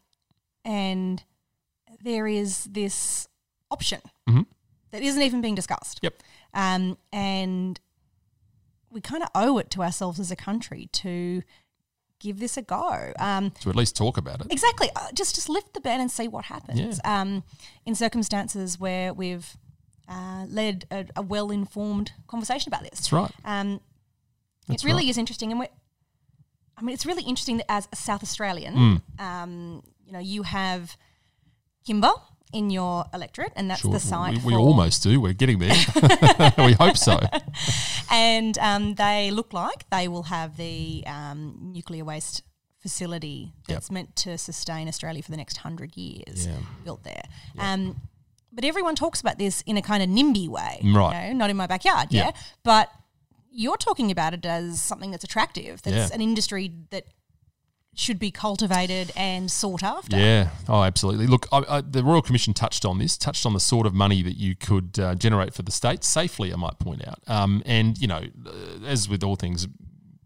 and 0.65 1.23
there 2.03 2.27
is 2.27 2.65
this 2.65 3.29
option 3.71 4.01
Mhm. 4.29 4.47
that 4.91 5.03
isn't 5.03 5.23
even 5.23 5.41
being 5.41 5.55
discussed. 5.55 6.01
Yep. 6.03 6.21
Um, 6.53 6.99
and 7.13 7.79
we 8.91 9.01
kind 9.01 9.23
of 9.23 9.29
owe 9.35 9.59
it 9.59 9.71
to 9.73 9.83
ourselves 9.83 10.19
as 10.19 10.31
a 10.33 10.37
country 10.37 10.89
to 10.95 11.43
give 12.21 12.39
this 12.39 12.57
a 12.57 12.63
go. 12.63 13.13
Um, 13.19 13.51
To 13.61 13.71
at 13.71 13.77
least 13.77 13.97
talk 13.97 14.17
about 14.17 14.41
it. 14.41 14.47
Exactly. 14.51 14.89
Uh, 14.97 15.09
just 15.15 15.35
just 15.35 15.49
lift 15.49 15.75
the 15.75 15.81
ban 15.81 16.01
and 16.01 16.11
see 16.11 16.29
what 16.29 16.47
happens. 16.47 17.01
Um, 17.05 17.43
in 17.85 17.95
circumstances 17.95 18.79
where 18.81 19.13
we've 19.15 19.57
uh, 20.09 20.47
led 20.49 20.87
a, 20.91 21.07
a 21.17 21.23
well 21.23 21.51
informed 21.51 22.13
conversation 22.29 22.69
about 22.73 22.83
this. 22.83 22.99
That's 22.99 23.13
right. 23.13 23.33
Um, 23.45 23.81
That's 24.69 24.83
it 24.83 24.87
really 24.87 25.05
right. 25.05 25.11
is 25.11 25.19
interesting, 25.19 25.51
and 25.51 25.59
we're, 25.61 25.69
I 26.79 26.83
mean, 26.83 26.95
it's 26.95 27.07
really 27.07 27.23
interesting 27.25 27.57
that 27.59 27.71
as 27.71 27.89
a 27.93 27.97
South 27.97 28.23
Australian, 28.23 28.75
Mm. 28.75 29.01
um, 29.19 29.83
you 30.05 30.13
know, 30.13 30.21
you 30.21 30.43
have 30.45 30.97
Kimba 31.89 32.13
in 32.53 32.71
your 32.71 33.05
electorate, 33.13 33.53
and 33.57 33.69
that's 33.71 33.81
Sure. 33.83 33.93
the 33.93 34.01
site. 34.01 34.43
we, 34.43 34.53
we 34.53 34.55
almost 34.55 35.03
do. 35.03 35.21
We're 35.21 35.33
getting 35.33 35.59
there. 35.59 35.75
we 36.59 36.73
hope 36.73 36.97
so. 36.97 37.19
and 38.11 38.57
um, 38.59 38.95
they 38.95 39.31
look 39.31 39.53
like 39.53 39.89
they 39.91 40.09
will 40.09 40.25
have 40.25 40.57
the 40.57 41.05
um, 41.07 41.57
nuclear 41.61 42.05
waste 42.05 42.43
facility 42.79 43.53
that's 43.67 43.91
meant 43.91 44.15
to 44.17 44.39
sustain 44.39 44.87
Australia 44.89 45.23
for 45.23 45.31
the 45.33 45.37
next 45.37 45.57
hundred 45.59 45.97
years 45.97 46.47
Yeah. 46.47 46.55
built 46.85 47.03
there. 47.03 47.23
Um, 47.59 48.01
but 48.53 48.65
everyone 48.65 48.95
talks 48.95 49.21
about 49.21 49.39
this 49.39 49.63
in 49.67 49.77
a 49.77 49.83
kind 49.83 50.03
of 50.03 50.09
NIMBY 50.09 50.49
way, 50.49 50.81
Right. 50.85 51.27
You 51.29 51.33
know, 51.35 51.39
not 51.39 51.51
in 51.51 51.57
my 51.57 51.67
backyard, 51.67 52.09
yeah. 52.11 52.27
Yeah. 52.27 52.31
But 52.63 52.91
you're 53.51 53.77
talking 53.77 54.11
about 54.11 54.35
it 54.35 54.47
as 54.47 54.81
something 54.81 55.11
that's 55.11 55.25
attractive, 55.25 55.83
that's 55.83 56.11
Yeah. 56.11 56.15
an 56.15 56.21
industry 56.21 56.73
that 56.91 57.05
should 57.97 58.19
be 58.19 58.31
cultivated 58.31 59.11
and 59.17 59.51
sought 59.51 59.83
after. 59.83 60.17
Yeah. 60.19 60.51
Oh, 60.69 60.83
absolutely. 60.83 61.27
Look, 61.27 61.47
I, 61.51 61.65
I, 61.69 61.81
the 61.81 62.05
Royal 62.05 62.23
Commission 62.23 62.53
touched 62.53 62.85
on 62.85 62.99
this, 62.99 63.17
touched 63.17 63.47
on 63.47 63.55
the 63.55 63.61
sort 63.61 63.87
of 63.87 63.95
money 63.95 64.23
that 64.23 64.37
you 64.37 64.55
could 64.55 64.99
uh, 64.99 65.15
generate 65.15 65.55
for 65.55 65.63
the 65.63 65.73
state 65.73 66.05
safely. 66.05 66.53
I 66.53 66.57
might 66.57 66.79
point 66.79 67.07
out. 67.09 67.21
Um, 67.27 67.63
and 67.65 67.99
you 67.99 68.07
know, 68.07 68.23
uh, 68.47 68.85
as 68.87 69.09
with 69.09 69.25
all 69.25 69.35
things, 69.35 69.67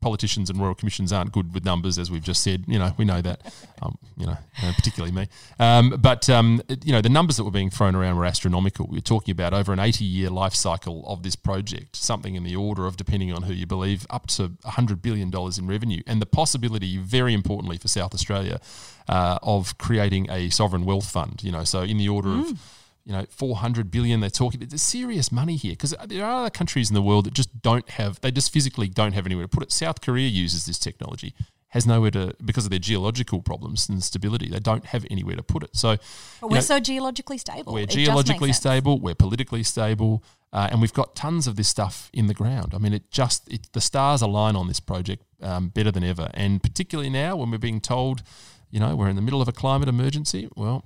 politicians 0.00 0.50
and 0.50 0.60
royal 0.60 0.74
commissions 0.74 1.12
aren't 1.12 1.32
good 1.32 1.52
with 1.54 1.64
numbers, 1.64 1.98
as 1.98 2.10
we've 2.10 2.22
just 2.22 2.42
said. 2.42 2.64
You 2.66 2.78
know, 2.78 2.94
we 2.96 3.04
know 3.04 3.20
that. 3.20 3.40
Um, 3.82 3.98
you 4.16 4.26
know, 4.26 4.36
uh, 4.62 4.72
particularly 4.74 5.12
me. 5.12 5.28
Um, 5.58 5.96
but 5.98 6.28
um, 6.28 6.62
you 6.84 6.92
know, 6.92 7.00
the 7.00 7.08
numbers 7.08 7.38
that 7.38 7.44
were 7.44 7.50
being 7.50 7.70
thrown 7.70 7.94
around 7.94 8.16
were 8.16 8.26
astronomical. 8.26 8.86
We're 8.90 9.00
talking 9.00 9.32
about 9.32 9.54
over 9.54 9.72
an 9.72 9.78
80-year 9.78 10.28
life 10.30 10.54
cycle 10.54 11.04
of 11.06 11.22
this 11.22 11.36
project, 11.36 11.96
something 11.96 12.34
in 12.34 12.44
the 12.44 12.56
order 12.56 12.86
of, 12.86 12.96
depending 12.96 13.32
on 13.32 13.42
who 13.42 13.54
you 13.54 13.66
believe, 13.66 14.06
up 14.10 14.26
to 14.28 14.52
100 14.62 15.00
billion 15.00 15.30
dollars 15.30 15.58
in 15.58 15.66
revenue, 15.66 16.02
and 16.06 16.20
the 16.20 16.26
possibility, 16.26 16.98
very 16.98 17.32
importantly 17.32 17.78
for 17.78 17.88
South 17.88 18.14
Australia, 18.14 18.60
uh, 19.08 19.38
of 19.42 19.78
creating 19.78 20.30
a 20.30 20.50
sovereign 20.50 20.84
wealth 20.84 21.10
fund. 21.10 21.42
You 21.42 21.52
know, 21.52 21.64
so 21.64 21.82
in 21.82 21.96
the 21.96 22.08
order 22.08 22.30
of 22.30 22.58
you 23.04 23.12
know, 23.12 23.24
400 23.30 23.90
billion. 23.90 24.20
They're 24.20 24.30
talking, 24.30 24.60
there's 24.60 24.82
serious 24.82 25.32
money 25.32 25.56
here 25.56 25.72
because 25.72 25.94
there 26.06 26.24
are 26.24 26.40
other 26.42 26.50
countries 26.50 26.90
in 26.90 26.94
the 26.94 27.02
world 27.02 27.26
that 27.26 27.34
just 27.34 27.62
don't 27.62 27.88
have, 27.90 28.20
they 28.20 28.30
just 28.30 28.52
physically 28.52 28.88
don't 28.88 29.12
have 29.12 29.26
anywhere 29.26 29.44
to 29.44 29.48
put 29.48 29.62
it. 29.62 29.72
South 29.72 30.00
Korea 30.00 30.28
uses 30.28 30.66
this 30.66 30.78
technology, 30.78 31.34
has 31.68 31.86
nowhere 31.86 32.10
to, 32.10 32.34
because 32.44 32.64
of 32.64 32.70
their 32.70 32.78
geological 32.78 33.42
problems 33.42 33.88
and 33.88 34.02
stability, 34.02 34.48
they 34.48 34.58
don't 34.58 34.86
have 34.86 35.06
anywhere 35.10 35.36
to 35.36 35.42
put 35.42 35.62
it. 35.62 35.70
So, 35.74 35.96
But 36.40 36.50
we're 36.50 36.56
know, 36.56 36.60
so 36.62 36.80
geologically 36.80 37.38
stable. 37.38 37.72
we're 37.72 37.84
It 37.84 37.90
geologically 37.90 38.48
sense. 38.50 38.58
stable, 38.58 39.00
we're 39.00 39.14
politically 39.14 39.62
stable, 39.62 40.22
uh, 40.52 40.68
and 40.70 40.80
we've 40.80 40.92
got 40.92 41.14
tons 41.14 41.46
of 41.46 41.56
this 41.56 41.68
stuff 41.68 42.10
in 42.12 42.26
the 42.26 42.34
ground. 42.34 42.74
I 42.74 42.78
mean, 42.78 42.92
it 42.92 43.10
just, 43.10 43.50
it, 43.52 43.72
the 43.72 43.80
stars 43.80 44.20
align 44.20 44.56
on 44.56 44.66
this 44.68 44.80
project 44.80 45.22
um, 45.40 45.68
better 45.68 45.90
than 45.92 46.02
ever. 46.04 46.28
And 46.34 46.62
particularly 46.62 47.10
now 47.10 47.36
when 47.36 47.50
we're 47.50 47.58
being 47.58 47.80
told, 47.80 48.22
you 48.70 48.80
know, 48.80 48.96
we're 48.96 49.08
in 49.08 49.16
the 49.16 49.22
middle 49.22 49.40
of 49.40 49.48
a 49.48 49.52
climate 49.52 49.88
emergency, 49.88 50.48
well, 50.56 50.84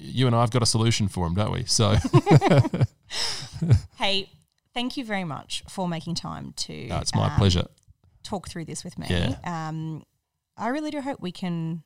you 0.00 0.26
and 0.26 0.34
I 0.34 0.40
have 0.40 0.50
got 0.50 0.62
a 0.62 0.66
solution 0.66 1.08
for 1.08 1.26
them, 1.26 1.34
don't 1.34 1.52
we? 1.52 1.64
So, 1.64 1.94
Hey, 3.98 4.30
thank 4.72 4.96
you 4.96 5.04
very 5.04 5.24
much 5.24 5.62
for 5.68 5.88
making 5.88 6.14
time 6.14 6.54
to. 6.56 6.86
no, 6.86 6.98
it's 6.98 7.14
my 7.14 7.26
um, 7.28 7.36
pleasure. 7.38 7.66
talk 8.22 8.48
through 8.48 8.64
this 8.64 8.82
with 8.82 8.98
me. 8.98 9.06
Yeah. 9.10 9.36
Um, 9.44 10.04
I 10.56 10.68
really 10.68 10.90
do 10.90 11.00
hope 11.00 11.20
we 11.20 11.32
can, 11.32 11.82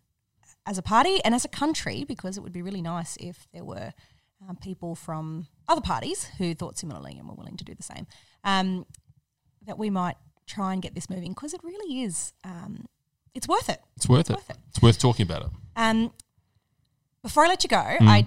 as 0.67 0.79
a 0.79 0.83
party 0.83 1.21
and 1.25 1.35
as 1.35 1.45
a 1.45 1.49
country, 1.49 2.05
because 2.05 2.37
it 2.37 2.43
would 2.43 2.53
be 2.53 2.63
really 2.63 2.83
nice 2.83 3.17
if 3.19 3.49
there 3.53 3.65
were 3.65 3.93
um, 4.49 4.57
people 4.57 4.95
from 4.95 5.49
other 5.69 5.81
parties 5.81 6.25
who 6.39 6.55
thought 6.55 6.79
similarly 6.79 7.17
and 7.19 7.29
were 7.29 7.35
willing 7.35 7.57
to 7.57 7.65
do 7.65 7.75
the 7.75 7.83
same, 7.83 8.07
um, 8.45 8.87
that 9.67 9.79
we 9.79 9.91
might 9.91 10.17
try 10.47 10.73
and 10.73 10.83
get 10.83 10.95
this 10.95 11.09
moving 11.11 11.33
because 11.33 11.55
it 11.55 11.61
really 11.65 12.03
is. 12.03 12.33
Um, 12.45 12.87
it's 13.35 13.49
worth 13.49 13.69
it. 13.69 13.81
It's 13.97 14.09
worth 14.09 14.31
it. 14.31 14.37
worth 14.37 14.51
it. 14.51 14.57
It's 14.69 14.83
worth 14.83 14.99
talking 14.99 15.25
about 15.25 15.43
it. 15.43 15.49
Um, 15.77 16.13
before 17.25 17.45
I 17.45 17.49
let 17.49 17.65
you 17.65 17.71
go, 17.71 17.83
Hmm. 17.99 18.09
I 18.09 18.27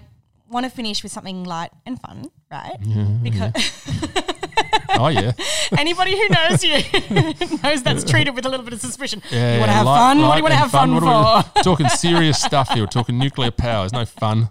want 0.50 0.66
to 0.66 0.70
finish 0.70 1.04
with 1.04 1.12
something 1.14 1.44
light 1.46 1.72
and 1.86 1.96
fun, 2.02 2.32
right? 2.52 2.76
because 3.24 3.54
Oh 5.00 5.10
yeah, 5.10 5.34
anybody 5.78 6.18
who 6.18 6.28
knows 6.30 6.64
you 6.64 6.78
knows 7.64 7.84
that's 7.84 8.04
treated 8.04 8.34
with 8.34 8.46
a 8.46 8.50
little 8.50 8.64
bit 8.64 8.74
of 8.74 8.82
suspicion. 8.82 9.22
yeah. 9.30 9.54
you 9.56 9.60
want 9.60 9.70
to 9.70 9.74
have 9.76 9.86
light- 9.86 10.00
fun? 10.00 10.22
What 10.22 10.32
do 10.34 10.38
you 10.38 10.44
want 10.44 10.54
to 10.54 10.58
have 10.58 10.72
fun, 10.72 10.96
What 10.96 11.46
for? 11.56 11.62
talking 11.64 11.90
serious 11.90 12.42
stuff 12.42 12.70
here. 12.70 12.82
We're 12.84 12.88
talking 12.88 13.20
nuclear 13.20 13.52
power. 13.52 13.84
It's 13.86 13.94
no 13.94 14.06
fun. 14.06 14.50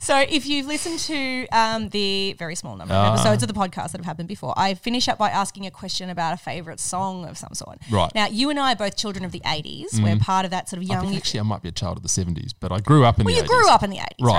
So, 0.00 0.18
if 0.28 0.46
you've 0.46 0.66
listened 0.66 0.98
to 1.00 1.46
um, 1.48 1.88
the 1.88 2.34
very 2.34 2.54
small 2.54 2.76
number 2.76 2.92
of 2.94 3.04
Ah. 3.04 3.14
episodes 3.14 3.42
of 3.42 3.48
the 3.48 3.54
podcast 3.54 3.92
that 3.92 3.98
have 3.98 4.04
happened 4.04 4.28
before, 4.28 4.52
I 4.56 4.74
finish 4.74 5.08
up 5.08 5.16
by 5.18 5.30
asking 5.30 5.66
a 5.66 5.70
question 5.70 6.10
about 6.10 6.34
a 6.34 6.36
favourite 6.36 6.78
song 6.78 7.24
of 7.24 7.38
some 7.38 7.54
sort. 7.54 7.78
Right. 7.90 8.10
Mm. 8.10 8.14
Now, 8.14 8.26
you 8.26 8.50
and 8.50 8.60
I 8.60 8.72
are 8.72 8.76
both 8.76 8.96
children 8.96 9.24
of 9.24 9.32
the 9.32 9.40
80s. 9.40 10.00
We're 10.02 10.16
part 10.18 10.44
of 10.44 10.50
that 10.50 10.68
sort 10.68 10.82
of 10.82 10.90
I 10.90 10.94
young. 10.94 11.06
think 11.06 11.16
actually 11.16 11.40
I 11.40 11.44
might 11.44 11.62
be 11.62 11.70
a 11.70 11.72
child 11.72 11.96
of 11.96 12.02
the 12.02 12.08
seventies, 12.08 12.52
but 12.52 12.70
I 12.70 12.80
grew 12.80 13.04
up 13.04 13.18
in 13.18 13.24
well, 13.24 13.34
the 13.34 13.40
you 13.40 13.44
80s. 13.44 13.48
grew 13.48 13.68
up 13.70 13.82
in 13.82 13.90
the 13.90 13.96
80s, 13.98 14.04
right? 14.20 14.34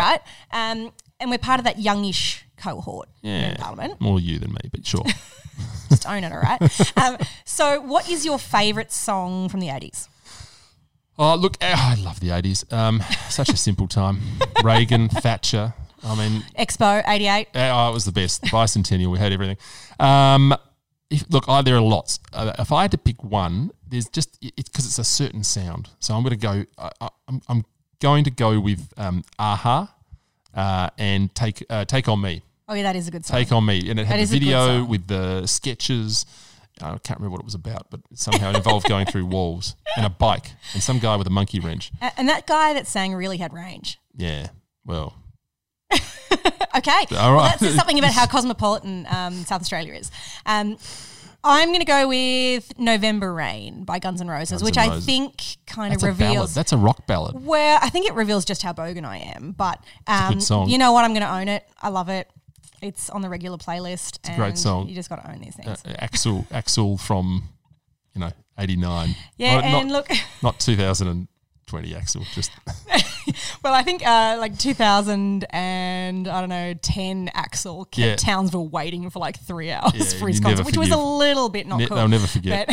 Right. 0.54 0.72
Um, 0.72 0.92
and 1.20 1.32
we're 1.32 1.38
part 1.40 1.60
of 1.60 1.64
that 1.66 1.80
youngish 1.80 2.45
cohort 2.58 3.10
here 3.22 3.34
in 3.36 3.42
Yeah, 3.52 3.58
Parliament. 3.58 4.00
more 4.02 4.20
you 4.20 4.40
than 4.40 4.52
me, 4.52 4.60
but 4.72 4.86
sure. 4.86 5.04
Just 5.90 6.08
own 6.08 6.24
it, 6.24 6.32
all 6.32 6.40
right? 6.40 6.98
um, 6.98 7.18
so, 7.46 7.80
what 7.82 8.10
is 8.10 8.26
your 8.26 8.40
favourite 8.40 8.92
song 8.92 9.48
from 9.50 9.60
the 9.60 9.68
80s? 9.68 10.08
Oh, 11.18 11.36
look, 11.36 11.56
eh, 11.62 11.74
I 11.76 11.96
love 11.96 12.20
the 12.20 12.30
80s. 12.30 12.72
Um, 12.74 13.02
such 13.30 13.50
a 13.50 13.56
simple 13.58 13.88
time. 13.88 14.20
Reagan, 14.64 15.08
Thatcher. 15.10 15.74
I 16.04 16.16
mean, 16.16 16.44
Expo 16.60 17.02
88. 17.08 17.48
eh, 17.54 17.72
oh, 17.74 17.90
it 17.90 17.94
was 17.94 18.04
the 18.06 18.12
best. 18.12 18.44
Bicentennial, 18.44 19.12
we 19.12 19.18
had 19.20 19.32
everything. 19.32 19.58
Um, 20.00 20.54
if, 21.10 21.24
look, 21.30 21.48
I, 21.48 21.62
there 21.62 21.76
are 21.78 21.82
lots. 21.82 22.20
Uh, 22.34 22.52
if 22.60 22.72
I 22.72 22.82
had 22.82 22.92
to 22.92 22.98
pick 22.98 23.24
one, 23.24 23.72
there's 23.88 24.10
just 24.10 24.38
it's 24.42 24.68
because 24.70 24.86
it's 24.86 25.00
a 25.00 25.04
certain 25.04 25.44
sound. 25.44 25.90
So 26.00 26.14
I'm 26.16 26.22
going 26.24 26.32
to 26.32 26.36
go. 26.38 26.66
I, 26.78 26.90
I, 27.00 27.10
I'm, 27.28 27.42
I'm 27.48 27.66
going 28.02 28.24
to 28.26 28.32
go 28.32 28.60
with 28.60 28.92
um, 28.98 29.24
a-ha 29.40 29.96
uh, 30.54 30.90
and 30.98 31.34
take 31.34 31.64
uh, 31.70 31.86
take 31.86 32.10
on 32.10 32.22
me. 32.22 32.42
Oh, 32.68 32.74
yeah, 32.74 32.84
that 32.84 32.96
is 32.96 33.08
a 33.08 33.12
good 33.12 33.26
song. 33.26 33.38
Take 33.38 33.52
on 33.52 33.66
me, 33.66 33.90
and 33.90 34.00
it 34.00 34.08
had 34.08 34.20
a 34.20 34.26
video 34.26 34.84
with 34.84 35.08
the 35.08 35.46
sketches. 35.46 36.26
I 36.82 36.98
can't 36.98 37.20
remember 37.20 37.30
what 37.32 37.40
it 37.40 37.46
was 37.46 37.54
about, 37.56 37.90
but 37.90 38.02
somehow 38.16 38.50
it 38.50 38.58
involved 38.58 38.88
going 38.90 39.06
through 39.06 39.28
walls 39.28 39.76
and 39.96 40.06
a 40.06 40.10
bike 40.10 40.52
and 40.74 40.84
some 40.84 41.00
guy 41.00 41.16
with 41.16 41.26
a 41.28 41.30
monkey 41.30 41.60
wrench. 41.62 41.92
And 42.18 42.28
that 42.28 42.48
guy 42.48 42.74
that 42.74 42.86
sang 42.88 43.14
really 43.14 43.38
had 43.38 43.54
range. 43.54 43.98
Yeah, 44.18 44.48
well, 44.86 45.14
Okay. 46.76 46.92
All 47.18 47.34
Well, 47.34 47.36
right. 47.36 47.52
that 47.52 47.60
says 47.60 47.76
something 47.76 47.98
about 47.98 48.14
how 48.14 48.26
cosmopolitan 48.26 49.08
um, 49.10 49.34
South 49.46 49.62
Australia 49.62 49.94
is. 49.94 50.12
Um, 50.46 50.78
I'm 51.44 51.70
going 51.70 51.80
to 51.80 51.86
go 51.86 52.08
with 52.08 52.78
November 52.78 53.32
Rain 53.34 53.84
by 53.84 54.00
Guns 54.00 54.20
N' 54.20 54.28
Roses, 54.28 54.50
Guns 54.52 54.64
which 54.64 54.78
N' 54.78 54.84
I 54.84 54.94
Roses. 54.94 55.06
think 55.06 55.58
kind 55.68 55.92
that's 55.94 56.04
of 56.04 56.08
reveals. 56.08 56.54
That's 56.56 56.74
a 56.74 56.78
rock 56.78 57.06
ballad. 57.08 57.46
Where 57.46 57.78
I 57.82 57.90
think 57.90 58.08
it 58.08 58.14
reveals 58.16 58.46
just 58.46 58.64
how 58.64 58.74
bogan 58.74 59.06
I 59.06 59.18
am. 59.20 59.54
But 59.56 59.80
a 60.08 60.28
good 60.30 60.34
um, 60.36 60.40
song. 60.42 60.70
you 60.70 60.78
know 60.80 60.92
what? 60.92 61.06
I'm 61.06 61.12
going 61.12 61.22
to 61.22 61.32
own 61.34 61.48
it. 61.48 61.64
I 61.82 61.90
love 61.90 62.10
it. 62.10 62.30
It's 62.86 63.10
on 63.10 63.22
the 63.22 63.30
regular 63.30 63.58
playlist. 63.58 64.18
It's 64.20 64.30
a 64.30 64.36
great 64.36 64.58
song. 64.58 64.88
You 64.88 64.96
just 64.96 65.10
got 65.10 65.24
to 65.24 65.32
own 65.32 65.40
these 65.40 65.56
Uh, 65.60 65.76
things. 65.76 65.84
Axl, 65.98 66.48
Axl 66.50 67.00
from, 67.00 67.50
you 68.14 68.22
know, 68.22 68.32
'89. 68.58 69.16
yeah, 69.38 69.56
not, 69.56 69.64
and 69.64 69.90
not, 69.90 69.94
look, 70.10 70.10
not 70.44 70.60
2020 70.60 71.94
Axl. 71.94 72.24
Just 72.34 72.52
well, 73.64 73.74
I 73.74 73.82
think 73.84 74.06
uh, 74.06 74.38
like 74.40 74.58
2000 74.60 75.46
and 75.50 76.28
I 76.28 76.40
don't 76.40 76.50
know 76.50 76.74
10 76.76 77.30
Axl 77.36 77.90
kept 77.90 77.98
Yeah. 77.98 78.16
Townsville 78.18 78.68
waiting 78.68 79.10
for 79.10 79.20
like 79.20 79.40
three 79.40 79.72
hours 79.72 79.94
Yeah, 79.96 80.20
for 80.20 80.28
his 80.28 80.40
concert, 80.40 80.66
which 80.66 80.78
was 80.78 80.92
a 80.92 80.98
little 80.98 81.50
bit 81.50 81.66
not 81.68 81.80
ne- 81.80 81.88
cool. 81.88 81.98
they'll 81.98 82.08
never 82.08 82.28
forget. 82.28 82.70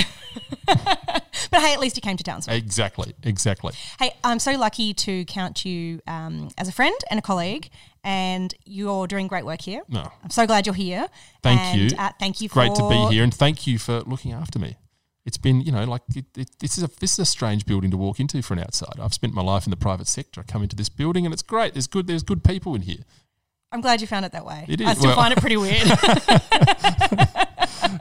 But, 1.53 1.61
hey, 1.61 1.75
at 1.75 1.81
least 1.81 1.97
you 1.97 2.01
came 2.01 2.17
to 2.17 2.25
Townsville. 2.25 2.55
Exactly, 2.55 3.15
exactly. 3.23 3.75
Hey, 3.99 4.13
I'm 4.25 4.39
so 4.39 4.53
lucky 4.53 4.95
to 4.95 5.27
count 5.27 5.67
you 5.67 6.01
um, 6.07 6.49
as 6.57 6.67
a 6.67 6.73
friend 6.73 6.97
and 7.11 7.19
a 7.19 7.23
colleague, 7.23 7.69
and 8.03 8.55
you're 8.65 9.07
doing 9.07 9.27
great 9.27 9.45
work 9.45 9.61
here. 9.61 9.83
No. 9.87 10.11
I'm 10.25 10.31
so 10.31 10.47
glad 10.47 10.67
you're 10.67 10.75
here. 10.75 11.09
Thank 11.43 11.61
and, 11.61 11.79
you. 11.79 11.97
Uh, 11.99 12.11
thank 12.19 12.41
you. 12.41 12.49
Great 12.49 12.75
to 12.77 12.89
be 12.89 13.15
here, 13.15 13.23
and 13.23 13.35
thank 13.35 13.67
you 13.67 13.79
for 13.79 14.01
looking 14.01 14.33
after 14.33 14.59
me. 14.59 14.79
It's 15.27 15.37
been, 15.37 15.61
you 15.61 15.71
know, 15.71 15.85
like 15.85 16.01
it, 16.17 16.25
it, 16.37 16.49
this 16.59 16.79
is 16.79 16.85
a 16.85 16.91
this 17.01 17.13
is 17.13 17.19
a 17.19 17.27
strange 17.27 17.67
building 17.67 17.91
to 17.91 17.99
walk 17.99 18.19
into 18.19 18.41
for 18.41 18.55
an 18.55 18.61
outsider. 18.61 19.03
I've 19.03 19.15
spent 19.15 19.35
my 19.35 19.43
life 19.43 19.67
in 19.67 19.71
the 19.71 19.77
private 19.77 20.09
sector. 20.09 20.41
I 20.41 20.45
come 20.45 20.63
into 20.63 20.75
this 20.75 20.89
building, 20.89 21.27
and 21.27 21.35
it's 21.35 21.43
great. 21.43 21.75
There's 21.75 21.87
good. 21.87 22.07
There's 22.07 22.23
good 22.23 22.43
people 22.43 22.75
in 22.75 22.83
here. 22.83 23.05
I'm 23.71 23.83
glad 23.83 24.01
you 24.01 24.07
found 24.07 24.25
it 24.25 24.33
that 24.33 24.47
way. 24.47 24.65
It 24.69 24.81
I 24.81 24.95
still 24.95 25.09
Well- 25.09 25.17
find 25.17 25.33
it 25.33 25.39
pretty 25.39 25.59
weird. 25.59 25.87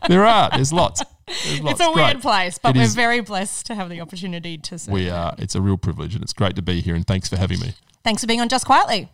There 0.07 0.25
are. 0.25 0.49
There's 0.51 0.73
lots. 0.73 1.01
It's 1.43 1.79
a 1.79 1.91
weird 1.91 2.21
place, 2.21 2.57
but 2.57 2.75
It 2.75 2.79
we're 2.79 2.85
is. 2.85 2.95
very 2.95 3.21
blessed 3.21 3.65
to 3.67 3.75
have 3.75 3.89
the 3.89 4.01
opportunity 4.01 4.57
to 4.57 4.77
serve. 4.79 4.93
We 4.93 5.09
are. 5.09 5.35
It's 5.37 5.55
a 5.55 5.61
real 5.61 5.77
privilege, 5.77 6.13
and 6.15 6.23
it's 6.23 6.33
great 6.33 6.55
to 6.55 6.61
be 6.61 6.81
here. 6.81 6.95
And 6.95 7.05
thanks 7.05 7.29
for 7.29 7.37
having 7.37 7.59
me. 7.59 7.73
Thanks 8.03 8.21
for 8.21 8.27
being 8.27 8.41
on 8.41 8.49
Just 8.49 8.65
Quietly. 8.65 9.09